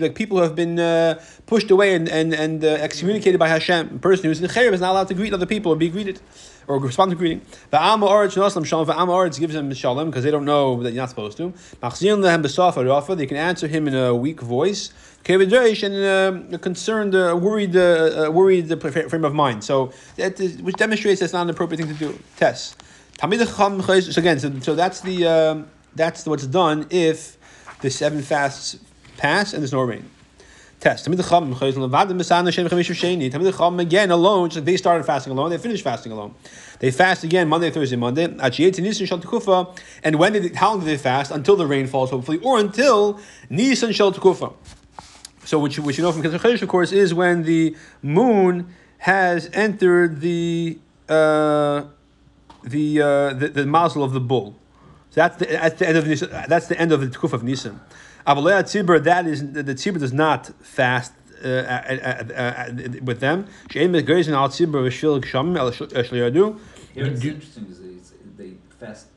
be 0.01 0.09
like 0.09 0.17
people 0.17 0.39
who 0.39 0.43
have 0.43 0.57
been 0.57 0.81
uh, 0.81 1.23
pushed 1.47 1.71
away 1.71 1.95
and 1.95 2.09
and 2.09 2.35
and 2.35 2.65
uh, 2.65 2.69
excommunicated 2.69 3.39
by 3.39 3.47
Hashem. 3.49 3.95
A 3.95 3.99
person 3.99 4.25
who's 4.25 4.41
in 4.41 4.49
cherem 4.49 4.73
is 4.73 4.81
not 4.81 4.91
allowed 4.91 5.07
to 5.09 5.15
greet 5.15 5.33
other 5.33 5.47
people 5.47 5.71
or 5.73 5.77
be 5.77 5.89
greeted. 5.89 6.21
Or 6.69 6.81
respond 6.81 7.13
to 7.13 7.17
greeting. 7.17 7.43
The 7.71 7.81
Amma 7.81 8.09
Oretz 8.09 8.37
Noslam 8.37 8.67
Shalom. 8.67 8.89
The 8.89 8.99
Amma 8.99 9.13
Oretz 9.13 9.39
gives 9.39 9.55
them 9.55 9.73
Shalom 9.73 10.11
because 10.11 10.25
they 10.25 10.33
don't 10.33 10.45
know 10.45 10.83
that 10.83 10.93
you're 10.93 11.03
not 11.03 11.11
supposed 11.11 11.37
to. 11.37 11.55
Lehem. 11.81 13.17
They 13.17 13.27
can 13.27 13.37
answer 13.37 13.69
him 13.69 13.87
in 13.87 13.95
a 13.95 14.13
weak 14.13 14.41
voice. 14.41 14.91
Kevidrash 15.23 15.83
and 15.83 16.53
uh, 16.53 16.57
a 16.57 16.59
concerned, 16.59 17.15
uh, 17.15 17.39
worried, 17.41 17.77
uh, 17.77 18.27
uh, 18.27 18.31
worried 18.31 18.71
uh, 18.71 18.77
frame 19.11 19.25
of 19.25 19.35
mind. 19.35 19.65
So 19.65 19.76
that 20.17 20.39
is, 20.41 20.61
which 20.63 20.77
demonstrates 20.77 21.21
that's 21.21 21.33
not 21.33 21.43
an 21.43 21.51
appropriate 21.51 21.79
thing 21.81 21.93
to 21.95 21.99
do. 21.99 22.19
Test. 22.37 22.77
Tamid 23.19 23.39
Chacham 23.39 23.81
So 23.83 24.21
again, 24.21 24.39
so, 24.39 24.59
so 24.61 24.75
that's 24.75 25.01
the 25.01 25.27
um, 25.27 25.69
that's 25.95 26.27
what's 26.27 26.47
done 26.47 26.87
if 26.91 27.39
the 27.81 27.91
seven 27.91 28.23
fasts 28.23 28.79
pass 29.17 29.53
and 29.53 29.63
there's 29.63 29.73
no 29.73 29.83
rain. 29.83 30.05
Test. 30.81 31.07
Tamid 31.07 31.17
Chacham 31.23 31.55
Chayz 31.55 31.75
Levad 31.75 32.09
Sheni. 32.09 33.31
Tamid 33.31 33.51
Chacham 33.53 33.81
again 33.81 34.11
alone. 34.11 34.51
So 34.51 34.61
they 34.61 34.77
started 34.77 35.05
fasting 35.05 35.33
alone, 35.33 35.51
they 35.51 35.59
finished 35.59 35.85
fasting 35.85 36.13
alone. 36.13 36.35
They 36.79 36.91
fast 36.91 37.25
again 37.25 37.49
Monday, 37.49 37.71
Thursday, 37.71 37.97
Monday. 37.97 38.27
Achiyet 38.29 38.79
Nisan 38.81 39.07
Shal 39.07 39.19
Tekufa. 39.19 39.79
And 40.05 40.17
when 40.17 40.35
did 40.35 40.55
how 40.55 40.71
long 40.71 40.81
did 40.81 40.89
they 40.89 40.99
fast? 40.99 41.31
Until 41.31 41.57
the 41.57 41.67
rain 41.67 41.87
falls, 41.87 42.11
hopefully, 42.11 42.39
or 42.43 42.59
until 42.59 43.19
Nisan 43.49 43.93
Shal 43.93 44.13
Tekufa. 44.13 44.53
So 45.47 45.61
what 45.61 45.77
you, 45.77 46.03
know 46.03 46.13
from 46.13 46.23
Chodesh, 46.23 46.61
of 46.61 46.69
course, 46.69 46.91
is 46.91 47.15
when 47.15 47.45
the 47.45 47.77
moon 48.03 48.75
has 48.99 49.51
entered 49.53 50.21
the 50.21 50.79
uh, 51.09 51.85
the, 52.65 53.01
uh, 53.01 53.35
the 53.35 53.49
the 53.49 53.67
mazel 53.67 54.03
of 54.03 54.13
the 54.13 54.21
bull. 54.21 54.57
So 55.11 55.21
that's 55.21 55.37
the, 55.37 55.47
that's 55.47 55.79
the 55.79 55.89
end 55.89 55.99
of 55.99 56.07
Nisan, 56.07 56.31
that's 56.49 56.67
the 56.67 56.79
end 56.79 56.93
of 56.93 57.01
the 57.01 57.07
Tukuf 57.07 57.33
of 57.33 57.43
Nisan. 57.43 57.81
Avalei 58.27 58.63
Tzibur, 58.63 59.03
that 59.05 59.27
is 59.27 59.53
the, 59.53 59.63
Tzibur 59.63 60.01
does 60.01 60.13
not 60.13 60.47
fast. 60.63 61.13
Uh, 61.45 61.49
uh, 61.49 61.53
uh, 61.53 62.33
uh, 62.33 62.73
with 63.03 63.21
them, 63.21 63.47
She'ein 63.71 63.93
Megazin 63.93 64.33
al 64.33 64.49
Tzibur 64.49 64.83
v'shvil 64.89 65.23
Gshamim 65.23 65.57
el 65.59 65.71
Shliyadu. 65.71 66.59
Here 66.95 67.07
it's 67.07 67.23
interesting 67.23 67.67
is 67.67 68.13
they 68.39 68.53
fast 68.81 69.09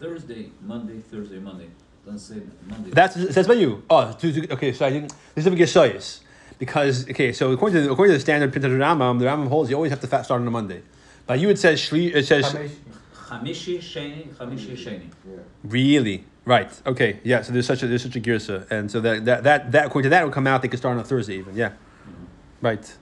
Thursday, 0.00 0.50
Monday, 0.62 1.00
Thursday, 1.10 1.38
Monday. 1.38 1.68
Doesn't 2.04 2.20
say 2.20 2.42
Monday. 2.66 2.90
That's 2.90 3.14
that's 3.14 3.46
by 3.46 3.54
you. 3.54 3.82
Oh, 3.90 4.16
okay. 4.24 4.72
So 4.72 4.86
I 4.86 4.90
didn't. 4.90 5.12
This 5.34 5.46
is 5.46 5.52
a 5.52 5.56
Gesayis. 5.56 6.20
Because 6.58 7.08
okay, 7.10 7.32
so 7.32 7.52
according 7.52 7.76
to 7.76 7.82
the, 7.82 7.92
according 7.92 8.12
to 8.12 8.16
the 8.16 8.20
standard 8.20 8.50
printed 8.52 8.70
Rambam, 8.72 9.02
um, 9.02 9.18
the 9.18 9.26
Rambam 9.26 9.48
holds 9.48 9.68
you 9.68 9.76
always 9.76 9.90
have 9.90 10.00
to 10.00 10.06
fast 10.06 10.26
start 10.26 10.40
on 10.40 10.46
a 10.46 10.50
Monday. 10.50 10.82
By 11.26 11.34
you 11.34 11.50
it 11.50 11.58
says 11.58 11.80
shli, 11.80 12.14
it 12.14 12.26
says 12.26 12.44
Chamishi, 12.46 13.78
Sheni, 13.78 14.34
Chamishi, 14.34 14.76
Sheni. 14.76 15.10
Yeah. 15.28 15.38
really 15.64 16.24
right. 16.44 16.70
Okay, 16.86 17.18
yeah. 17.24 17.42
So 17.42 17.52
there's 17.52 17.66
such 17.66 17.82
a 17.82 17.86
there's 17.86 18.02
such 18.02 18.16
a 18.16 18.20
girsa, 18.20 18.70
and 18.70 18.90
so 18.90 19.00
that 19.00 19.24
that 19.24 19.42
that, 19.44 19.72
that 19.72 19.86
according 19.86 20.06
to 20.06 20.10
that 20.10 20.24
would 20.24 20.32
come 20.32 20.46
out 20.46 20.62
they 20.62 20.68
could 20.68 20.78
start 20.78 20.94
on 20.94 21.00
a 21.00 21.04
Thursday 21.04 21.36
even. 21.38 21.56
Yeah, 21.56 21.70
mm-hmm. 21.70 22.24
right. 22.62 22.96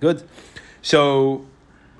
Good. 0.00 0.22
So 0.82 1.46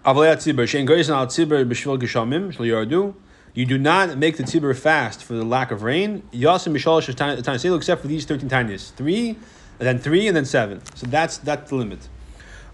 Avalei 0.04 0.34
Tzibur 0.36 0.64
Shein 0.64 0.88
Goyis 0.88 1.08
Al 1.08 1.26
Tzibur 1.26 1.68
B'Shvil 1.68 2.00
Geshamim 2.00 2.52
Shlo 2.52 2.66
Yardu. 2.66 3.14
You 3.56 3.64
do 3.64 3.78
not 3.78 4.18
make 4.18 4.36
the 4.36 4.42
tzibur 4.42 4.76
fast 4.78 5.24
for 5.24 5.32
the 5.32 5.42
lack 5.42 5.70
of 5.70 5.82
rain. 5.82 6.22
Yasim 6.30 6.76
Mishal 6.76 7.42
Tanya 7.42 7.74
except 7.74 8.02
for 8.02 8.06
these 8.06 8.26
thirteen 8.26 8.50
tiniest. 8.50 8.94
Three, 8.96 9.38
and 9.78 9.86
then 9.86 9.98
three, 9.98 10.26
and 10.26 10.36
then 10.36 10.44
seven. 10.44 10.80
So 10.94 11.06
that's 11.06 11.38
that's 11.38 11.70
the 11.70 11.76
limit. 11.76 12.08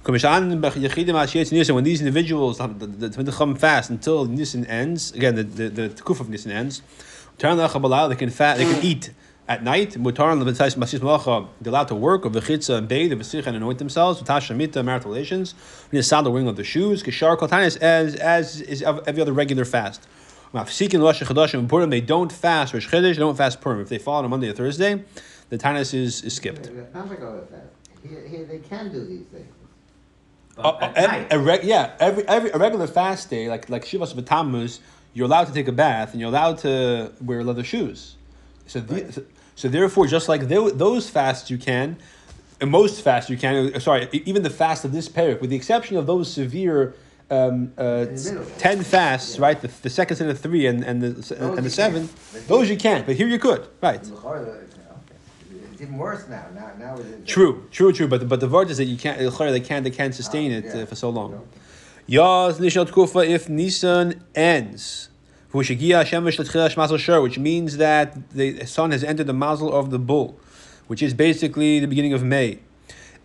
When 0.05 0.15
these 1.85 2.01
individuals 2.01 2.59
the, 2.59 2.67
the, 2.67 3.09
the, 3.09 3.23
the 3.23 3.33
fast 3.57 3.89
until 3.91 4.25
Nisan 4.25 4.67
ends, 4.67 5.13
again 5.13 5.37
the 5.37 5.45
the, 5.45 5.69
the 5.69 5.89
kuf 6.03 6.19
of 6.21 6.29
Nisan 6.29 6.51
ends, 6.51 6.83
they 7.39 8.17
can 8.17 8.31
fast, 8.31 8.59
they 8.59 8.65
can 8.65 8.83
eat 8.85 9.11
at 9.49 9.63
night. 9.63 9.91
They're 9.93 10.03
allowed 11.73 11.89
to 11.89 11.95
work 11.95 12.25
of 12.25 12.33
the 12.33 12.41
and 12.79 12.89
bathe, 12.89 13.11
the 13.11 13.17
v'sicha 13.17 13.47
and 13.47 13.57
anoint 13.57 13.79
themselves. 13.79 14.23
Tasha 14.23 14.57
mita 14.57 14.83
marital 14.83 15.11
relations. 15.11 15.55
We 15.91 15.99
need 15.99 16.05
the 16.05 16.31
wing 16.31 16.49
of 16.49 16.57
the 16.57 16.65
shoes. 16.65 17.03
Kishar 17.03 17.37
kotanis 17.37 17.77
as 17.81 18.15
as 18.17 18.61
is 18.61 18.83
every 18.83 19.23
other 19.23 19.33
regular 19.33 19.65
fast. 19.65 20.07
And 20.55 21.93
they 21.93 22.01
don't 22.03 22.31
fast 22.31 22.75
Rosh 22.75 22.87
Chodesh, 22.87 23.15
they 23.15 23.15
don't 23.15 23.37
fast 23.37 23.61
Purim. 23.61 23.81
If 23.81 23.89
they 23.89 23.99
fall 23.99 24.17
on 24.17 24.25
a 24.27 24.29
Monday 24.29 24.51
or 24.51 24.53
Thursday, 24.53 25.03
the 25.53 25.59
Tanis 25.59 25.93
is, 25.93 26.23
is 26.25 26.35
skipped. 26.35 26.67
It 26.69 26.89
sounds 26.95 27.11
like 27.11 27.21
all 27.21 27.37
of 27.37 27.51
that. 27.51 27.67
Here, 28.09 28.27
here, 28.27 28.45
they 28.47 28.59
can 28.61 28.91
do 28.91 29.05
these 29.05 29.27
things. 29.27 29.47
Uh, 30.57 30.91
a- 30.97 31.27
a 31.37 31.39
reg- 31.39 31.63
yeah, 31.65 31.93
every, 32.01 32.27
every 32.27 32.51
a 32.51 32.59
regular 32.59 32.87
fast 32.87 33.29
day, 33.29 33.49
like 33.51 33.69
like 33.69 33.85
Shivas 33.85 34.15
V'Tammuz, 34.15 34.81
you're 35.13 35.27
allowed 35.27 35.49
to 35.49 35.53
take 35.53 35.69
a 35.69 35.73
bath 35.73 36.13
and 36.13 36.21
you're 36.21 36.31
allowed 36.31 36.57
to 36.59 37.13
wear 37.21 37.45
leather 37.45 37.63
shoes. 37.65 38.17
So, 38.67 38.81
the, 38.81 39.13
so, 39.13 39.23
so 39.55 39.69
therefore, 39.69 40.07
just 40.07 40.27
like 40.27 40.49
tho- 40.49 40.71
those 40.71 41.11
fasts 41.11 41.51
you 41.51 41.59
can, 41.59 41.97
and 42.63 42.71
most 42.71 43.03
fasts 43.03 43.29
you 43.29 43.37
can. 43.37 43.75
uh, 43.75 43.79
Sorry, 43.79 44.09
e- 44.13 44.23
even 44.25 44.43
the 44.43 44.51
fast 44.51 44.87
of 44.87 44.93
this 44.93 45.07
parak, 45.07 45.43
with 45.43 45.51
the 45.51 45.57
exception 45.57 45.99
of 45.99 46.07
those 46.07 46.33
severe. 46.33 46.95
Um, 47.31 47.73
uh, 47.79 47.83
In 48.09 48.15
the 48.15 48.33
middle. 48.33 48.45
ten 48.59 48.83
fasts, 48.83 49.37
Yeah. 49.37 49.43
right? 49.47 49.59
The, 49.61 49.69
the 49.83 49.89
second 49.89 50.17
set 50.19 50.29
of 50.29 50.39
three 50.39 50.67
and, 50.67 50.85
and 50.85 51.01
the 51.01 51.09
and 51.39 51.57
the 51.57 51.63
you 51.63 51.69
seven. 51.71 52.09
can't. 52.09 52.49
Those 52.49 52.69
you 52.69 52.77
can't, 52.77 53.07
but 53.07 53.17
here 53.17 53.27
you 53.27 53.39
could, 53.39 53.67
right? 53.81 54.05
Even 55.83 55.99
worse 55.99 56.29
now. 56.29 56.47
Now, 56.55 56.71
now 56.79 56.97
it's 56.97 57.29
True, 57.29 57.67
true, 57.73 57.93
true. 57.93 58.07
But 58.07 58.21
the, 58.21 58.27
but 58.27 58.39
the 58.39 58.47
word 58.47 58.71
is 58.71 58.77
that 58.77 58.85
you 58.85 58.97
can't. 58.97 59.19
They 59.19 59.61
can't. 59.61 59.83
They 59.83 59.91
can't 59.91 60.15
sustain 60.15 60.53
Ah, 60.53 60.59
it 60.59 60.65
yeah. 60.65 60.83
uh, 60.83 60.87
for 60.87 60.95
so 60.95 61.11
long. 61.11 61.45
Yaz 62.09 62.61
Nishan 62.61 62.89
Tkufa 62.89 63.27
if 63.29 63.49
Nisan 63.49 64.23
ends. 64.37 65.09
V'shagia 65.53 66.05
Shemesh 66.05 66.39
l'tchilas 66.39 66.77
mazel 66.77 66.99
shur, 66.99 67.21
which 67.21 67.37
means 67.37 67.79
that 67.79 68.31
the 68.31 68.65
sun 68.65 68.93
has 68.93 69.03
entered 69.03 69.27
the 69.27 69.33
mazel 69.33 69.75
of 69.75 69.91
the 69.91 69.99
bull, 69.99 70.39
which 70.87 71.03
is 71.03 71.15
basically 71.15 71.81
the 71.81 71.89
beginning 71.89 72.13
of 72.13 72.23
May. 72.23 72.61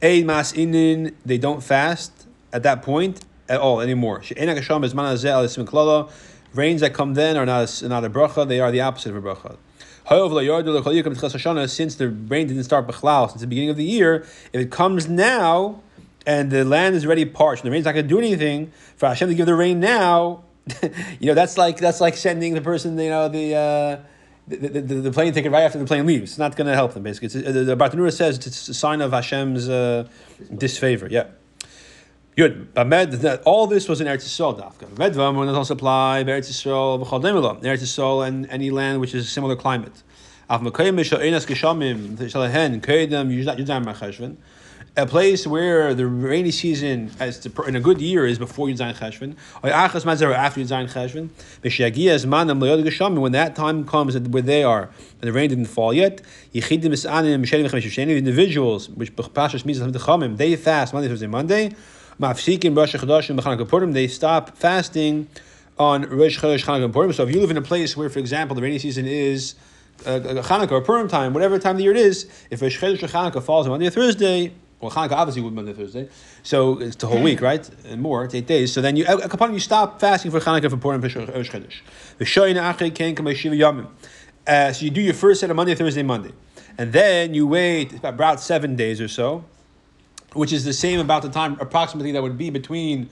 Ein 0.02 0.26
mas 0.26 0.54
inin, 0.54 1.13
they 1.24 1.38
don't 1.38 1.62
fast 1.62 2.26
at 2.52 2.63
that 2.63 2.82
point 2.82 3.22
at 3.48 3.60
all 3.60 3.82
anymore. 3.82 4.24
She'en 4.24 4.48
hagasham 4.48 4.84
is 4.84 4.96
manazeh 4.96 5.30
al 5.30 5.46
ismin 5.46 5.65
klala. 5.65 6.10
Rains 6.56 6.82
that 6.82 6.96
come 6.96 7.13
then 7.13 7.38
are 7.38 7.46
not 7.46 7.82
a, 7.84 7.88
not 7.88 8.04
a 8.04 8.10
bracha; 8.10 8.48
they 8.48 8.60
are 8.60 8.72
the 8.72 8.82
opposite 8.82 9.15
of 9.15 9.24
a 9.24 9.36
bracha. 9.36 9.58
Since 10.10 11.96
the 11.96 12.08
rain 12.08 12.48
didn't 12.48 12.63
start 12.63 12.88
b'chlal 12.88 13.30
since 13.30 13.41
the 13.41 13.48
beginning 13.48 13.70
of 13.70 13.76
the 13.76 13.84
year, 13.84 14.26
if 14.54 14.62
it 14.62 14.72
comes 14.72 15.10
now 15.10 15.82
and 16.26 16.50
the 16.50 16.63
land 16.63 16.96
is 16.96 17.06
already 17.06 17.26
parched 17.26 17.63
and 17.63 17.67
the 17.70 17.74
rain's 17.74 17.84
not 17.84 17.91
going 17.91 18.06
to 18.06 18.10
do 18.10 18.17
anything 18.17 18.72
for 18.96 19.08
Hashem 19.08 19.28
to 19.28 19.36
give 19.36 19.46
the 19.46 19.56
rain 19.56 19.82
now, 19.82 20.43
you 21.20 21.28
know 21.28 21.34
that's 21.34 21.58
like 21.58 21.78
that's 21.78 22.00
like 22.00 22.15
sending 22.15 22.54
the 22.54 22.62
person 22.62 22.98
you 22.98 23.10
know 23.10 23.28
the. 23.28 23.56
Uh, 23.56 23.98
the, 24.50 24.56
the, 24.56 24.80
the, 24.80 24.96
the 25.02 25.12
plane 25.12 25.34
ticket 25.34 25.52
right 25.52 25.63
after 25.63 25.78
the 25.78 25.84
plane 25.84 26.06
leaves. 26.06 26.32
It's 26.32 26.38
not 26.38 26.56
going 26.56 26.67
to 26.67 26.74
help 26.74 26.93
them. 26.93 27.04
Basically, 27.04 27.26
it's, 27.26 27.36
uh, 27.36 27.52
the, 27.52 27.65
the 27.65 27.76
Bartanura 27.76 28.13
says 28.13 28.38
it's 28.38 28.70
a 28.70 28.74
sign 28.74 29.02
of 29.02 29.12
Hashem's 29.12 29.67
uh, 29.67 30.08
disfavor. 30.56 31.10
Yeah. 31.12 31.26
Good. 32.38 32.71
Bamed, 32.76 33.13
that 33.13 33.41
all 33.45 33.65
this 33.65 33.89
was 33.89 34.00
in 34.00 34.06
Eretz 34.06 34.23
Yisrael, 34.23 34.56
Dafka. 34.60 34.88
Medvam 34.93 35.38
will 35.38 35.56
also 35.56 35.73
apply 35.73 36.23
Eretz 36.23 36.52
Yisrael, 36.52 37.04
Demela, 37.04 37.60
Eretz 37.63 37.80
Yisrael, 37.80 38.28
and 38.28 38.47
any 38.52 38.69
land 38.69 39.00
which 39.02 39.15
is 39.15 39.26
a 39.26 39.28
similar 39.28 39.56
climate. 39.56 40.04
Av 40.47 40.62
Mekayim 40.62 41.00
Shalahen, 41.00 42.80
Kedem, 42.80 43.36
Yudam. 43.36 44.38
A 44.95 45.06
place 45.08 45.47
where 45.47 45.95
the 45.95 46.06
rainy 46.06 46.52
season, 46.52 47.10
as 47.19 47.39
to, 47.39 47.63
in 47.63 47.76
a 47.76 47.80
good 47.80 48.00
year, 48.00 48.28
is 48.28 48.38
before 48.38 48.67
Yudzayin 48.67 48.95
Cheshvan. 48.95 49.36
Or 49.63 49.71
Achas 49.71 50.06
Mazar 50.06 50.32
after 50.32 50.62
Yudzayin 50.62 50.93
Cheshvan. 50.93 51.30
V'shiagia 51.63 52.23
Manam 52.28 52.62
Leod 52.62 52.86
Geshamim. 52.86 53.17
When 53.17 53.32
that 53.32 53.56
time 53.56 53.84
comes 53.84 54.15
where 54.15 54.43
they 54.43 54.63
are, 54.63 54.91
and 55.21 55.21
the 55.21 55.32
rain 55.32 55.50
didn't 55.50 55.65
fall 55.65 55.91
yet, 55.91 56.21
Yechidim 56.54 56.91
Misanim 56.91 57.43
Mishelim 57.43 57.67
Chemeshivsheni, 57.67 58.15
individuals, 58.15 58.89
which 58.89 59.15
Pashas 59.15 59.65
means 59.65 59.80
the 59.80 60.36
they 60.36 60.56
fast 60.56 60.93
Monday, 60.93 61.10
Thursday, 61.10 61.26
Monday. 61.26 61.71
Mafsikim 62.20 62.76
Rosh 62.76 62.96
Chodesh 62.96 63.30
and 63.30 63.40
Chanukah 63.40 63.68
Purim, 63.68 63.94
they 63.94 64.08
stop 64.08 64.58
fasting 64.58 65.28
on 65.78 66.04
Rosh 66.04 66.40
Chodesh 66.40 66.64
Chanukah 66.64 66.92
Purim. 66.92 67.14
So 67.14 67.24
if 67.24 67.34
you 67.34 67.40
live 67.40 67.52
in 67.52 67.58
a 67.58 67.62
place 67.62 67.96
where, 67.96 68.10
for 68.10 68.20
example, 68.20 68.56
the 68.56 68.62
rainy 68.62 68.80
season 68.80 69.06
is 69.06 69.54
uh, 70.06 70.20
Chanukah 70.20 70.72
or 70.72 70.82
Purim 70.82 71.08
time, 71.08 71.34
whatever 71.34 71.60
time 71.60 71.72
of 71.72 71.78
the 71.78 71.84
year 71.84 71.92
it 71.92 71.98
is, 71.98 72.28
if 72.50 72.62
Rosh 72.62 72.82
Chodesh 72.82 73.00
Chanukah 73.00 73.44
falls 73.44 73.68
on 73.68 73.72
Monday 73.72 73.88
or 73.88 73.92
Thursday, 73.92 74.52
well, 74.80 74.90
Chanukah 74.90 75.12
obviously 75.12 75.42
would 75.44 75.52
be 75.52 75.56
Monday 75.58 75.74
Thursday, 75.74 76.10
so 76.42 76.80
it's 76.80 76.96
the 76.96 77.08
whole 77.08 77.22
week, 77.22 77.42
right? 77.42 77.70
And 77.86 78.02
more, 78.02 78.26
it's 78.26 78.34
eight 78.34 78.48
days. 78.48 78.74
So 78.74 78.82
then 78.82 78.96
you, 78.96 79.06
upon 79.06 79.54
you 79.54 79.60
stop 79.60 80.00
fasting 80.00 80.32
for 80.32 80.40
Chanukah 80.40 80.72
for 80.72 80.78
Purim 80.78 81.02
for 81.02 81.08
Rosh 81.08 81.52
Chodesh. 81.52 81.82
Uh, 84.48 84.72
so 84.72 84.86
you 84.86 84.92
do 84.92 85.02
your 85.02 85.14
first 85.14 85.42
set 85.42 85.50
of 85.50 85.56
Monday, 85.56 85.76
Thursday, 85.76 86.04
Monday, 86.04 86.32
and 86.78 86.94
then 86.94 87.34
you 87.34 87.46
wait 87.46 88.04
about 88.04 88.40
seven 88.40 88.76
days 88.76 89.02
or 89.02 89.08
so 89.08 89.44
which 90.38 90.54
is 90.54 90.63
the 90.63 90.73
same 90.73 91.00
about 91.00 91.21
the 91.23 91.30
time 91.30 91.58
approximately 91.60 92.12
that 92.12 92.21
would 92.21 92.38
be 92.38 92.50
between 92.50 93.10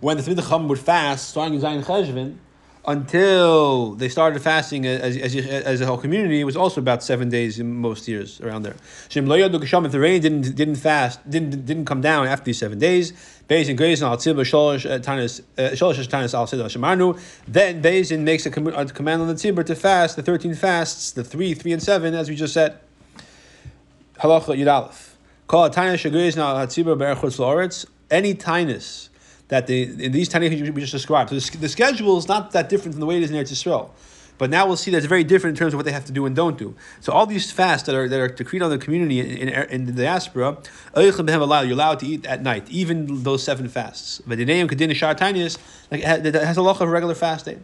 when 0.00 0.16
the 0.16 0.22
Tmid 0.22 0.48
Chum 0.48 0.68
would 0.68 0.78
fast, 0.78 1.28
starting 1.28 1.54
in 1.54 1.60
Cheshvan, 1.60 2.36
until 2.86 3.94
they 3.94 4.08
started 4.08 4.40
fasting 4.40 4.86
as, 4.86 5.16
as, 5.16 5.36
as 5.36 5.80
a 5.82 5.86
whole 5.86 5.98
community, 5.98 6.40
it 6.40 6.44
was 6.44 6.56
also 6.56 6.80
about 6.80 7.02
seven 7.02 7.28
days 7.28 7.60
in 7.60 7.74
most 7.74 8.08
years 8.08 8.40
around 8.40 8.62
there. 8.62 8.74
Shem 9.10 9.30
if 9.30 9.92
the 9.92 10.00
rain 10.00 10.22
didn't 10.22 10.54
didn't 10.54 10.76
fast, 10.76 11.28
didn't 11.28 11.66
didn't 11.66 11.84
come 11.84 12.00
down 12.00 12.26
after 12.26 12.44
these 12.44 12.58
seven 12.58 12.78
days, 12.78 13.12
Beis 13.48 13.68
and 13.68 13.78
and 13.78 14.02
Al 14.02 14.16
Tzibah 14.16 14.46
Sholosh 14.46 14.86
uh, 14.86 14.94
uh, 14.94 15.70
Tanis 15.70 16.34
Al 16.34 16.46
Shemarnu, 16.46 17.20
then 17.46 17.82
Beis 17.82 18.18
makes 18.18 18.46
a, 18.46 18.50
com- 18.50 18.68
a 18.68 18.86
command 18.86 19.20
on 19.20 19.28
the 19.28 19.34
Tzibah 19.34 19.66
to 19.66 19.74
fast 19.74 20.16
the 20.16 20.22
thirteen 20.22 20.54
fasts, 20.54 21.12
the 21.12 21.22
three, 21.22 21.52
three, 21.52 21.72
and 21.72 21.82
seven, 21.82 22.14
as 22.14 22.30
we 22.30 22.34
just 22.34 22.54
said. 22.54 22.78
Halacha 24.20 24.56
Yud. 24.56 25.09
Call 25.50 25.64
a 25.64 25.70
tinus 25.70 26.08
shagris 26.08 26.36
now 26.36 26.54
hatzibur 26.54 26.96
berachutz 26.96 27.36
la'aretz. 27.40 27.84
Any 28.08 28.34
tinus 28.36 29.08
that 29.48 29.66
the 29.66 29.82
in 29.82 30.12
these 30.12 30.28
tinus 30.28 30.72
we 30.72 30.80
just 30.80 30.92
described. 30.92 31.30
So 31.30 31.40
the, 31.40 31.58
the 31.58 31.68
schedule 31.68 32.16
is 32.18 32.28
not 32.28 32.52
that 32.52 32.68
different 32.68 32.94
from 32.94 33.00
the 33.00 33.06
way 33.06 33.16
it 33.16 33.24
is 33.24 33.32
in 33.32 33.36
Eretz 33.36 33.50
Yisrael. 33.50 33.90
But 34.40 34.48
now 34.48 34.66
we'll 34.66 34.78
see 34.78 34.90
that 34.92 34.96
it's 34.96 35.06
very 35.06 35.22
different 35.22 35.54
in 35.54 35.58
terms 35.58 35.74
of 35.74 35.78
what 35.78 35.84
they 35.84 35.92
have 35.92 36.06
to 36.06 36.12
do 36.12 36.24
and 36.24 36.34
don't 36.34 36.56
do. 36.56 36.74
So 37.00 37.12
all 37.12 37.26
these 37.26 37.52
fasts 37.52 37.84
that 37.86 37.94
are 37.94 38.08
that 38.08 38.18
are 38.18 38.28
decreed 38.28 38.62
on 38.62 38.70
the 38.70 38.78
community 38.78 39.20
in, 39.20 39.50
in, 39.50 39.70
in 39.70 39.84
the 39.84 39.92
diaspora, 39.92 40.56
you're 40.96 41.72
allowed 41.78 41.98
to 41.98 42.06
eat 42.06 42.24
at 42.24 42.42
night, 42.42 42.66
even 42.70 43.22
those 43.22 43.42
seven 43.42 43.68
fasts. 43.68 44.22
But 44.26 44.38
the 44.38 44.46
name 44.46 44.66
kadin 44.66 44.88
like 45.90 46.02
that 46.02 46.34
has 46.34 46.56
a 46.56 46.62
lot 46.62 46.80
of 46.80 46.88
regular 46.88 47.14
fast 47.14 47.44
day. 47.44 47.58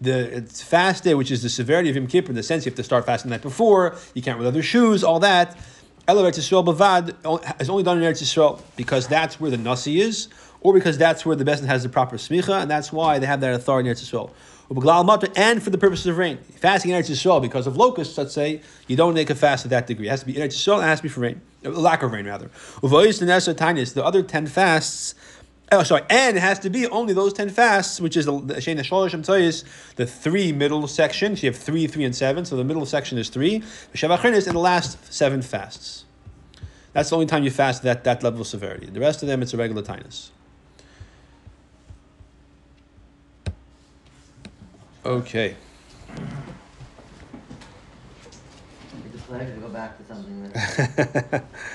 The 0.00 0.42
fast 0.52 1.04
day, 1.04 1.14
which 1.14 1.30
is 1.30 1.42
the 1.42 1.48
severity 1.48 1.88
of 1.88 1.96
Yom 1.96 2.06
Kippur, 2.06 2.32
in 2.32 2.36
the 2.36 2.42
sense 2.42 2.66
you 2.66 2.70
have 2.70 2.76
to 2.76 2.82
start 2.82 3.06
fasting 3.06 3.30
the 3.30 3.36
night 3.36 3.42
before, 3.42 3.96
you 4.12 4.20
can't 4.20 4.36
wear 4.36 4.44
leather 4.44 4.62
shoes, 4.62 5.02
all 5.02 5.20
that. 5.20 5.56
Eretz 6.16 6.38
Yisrael 6.38 6.64
bavad 6.64 7.60
is 7.60 7.68
only 7.70 7.82
done 7.82 8.02
in 8.02 8.04
Eretz 8.04 8.22
Yisrael 8.22 8.62
because 8.76 9.06
that's 9.08 9.40
where 9.40 9.50
the 9.50 9.58
nasi 9.58 10.00
is 10.00 10.28
or 10.60 10.72
because 10.74 10.98
that's 10.98 11.24
where 11.24 11.36
the 11.36 11.44
Besson 11.44 11.66
has 11.66 11.82
the 11.82 11.88
proper 11.88 12.16
smicha, 12.16 12.60
and 12.60 12.70
that's 12.70 12.92
why 12.92 13.18
they 13.18 13.26
have 13.26 13.40
that 13.40 13.54
authority 13.54 13.88
in 13.88 13.94
Eretz 13.94 14.04
Yisrael. 14.04 14.30
And 15.36 15.62
for 15.62 15.70
the 15.70 15.78
purposes 15.78 16.06
of 16.06 16.16
rain. 16.16 16.38
Fasting 16.60 16.92
in 16.92 17.02
Eretz 17.02 17.10
Yisrael 17.10 17.42
because 17.42 17.66
of 17.66 17.76
locusts, 17.76 18.16
let's 18.16 18.32
say, 18.32 18.60
you 18.86 18.96
don't 18.96 19.14
make 19.14 19.30
a 19.30 19.34
fast 19.34 19.62
to 19.62 19.68
that 19.68 19.86
degree. 19.86 20.06
It 20.06 20.10
has 20.10 20.20
to 20.20 20.26
be 20.26 20.36
in 20.36 20.42
Eretz 20.42 20.54
Yisrael, 20.54 20.78
it 20.78 20.84
has 20.84 21.00
to 21.00 21.02
be 21.02 21.08
for 21.08 21.20
rain. 21.20 21.40
Lack 21.62 22.02
of 22.02 22.12
rain, 22.12 22.26
rather. 22.26 22.50
The 22.80 24.02
other 24.04 24.22
10 24.22 24.46
fasts, 24.46 25.14
Oh, 25.72 25.84
sorry, 25.84 26.02
and 26.10 26.36
it 26.36 26.40
has 26.40 26.58
to 26.60 26.70
be 26.70 26.88
only 26.88 27.14
those 27.14 27.32
ten 27.32 27.48
fasts, 27.48 28.00
which 28.00 28.16
is 28.16 28.26
the 28.26 28.32
Shena 28.32 28.80
Sholosh 28.80 29.12
Toyis, 29.24 29.62
the 29.94 30.04
three 30.04 30.50
middle 30.50 30.88
section. 30.88 31.36
So 31.36 31.46
you 31.46 31.52
have 31.52 31.60
three, 31.60 31.86
three, 31.86 32.04
and 32.04 32.14
seven. 32.14 32.44
So 32.44 32.56
the 32.56 32.64
middle 32.64 32.84
section 32.84 33.18
is 33.18 33.28
three. 33.28 33.60
Shavachrinis 33.94 34.46
and 34.48 34.56
the 34.56 34.60
last 34.60 35.12
seven 35.12 35.42
fasts. 35.42 36.06
That's 36.92 37.10
the 37.10 37.16
only 37.16 37.26
time 37.26 37.44
you 37.44 37.52
fast 37.52 37.84
that 37.84 38.02
that 38.02 38.24
level 38.24 38.40
of 38.40 38.48
severity. 38.48 38.86
The 38.86 38.98
rest 38.98 39.22
of 39.22 39.28
them, 39.28 39.42
it's 39.42 39.54
a 39.54 39.56
regular 39.56 39.82
tinus. 39.82 40.30
Okay. 45.04 45.54
A 49.14 49.18
pleasure 49.28 49.54
to 49.54 49.60
go 49.60 49.68
back 49.68 49.96
to 49.98 50.04
something. 50.04 51.42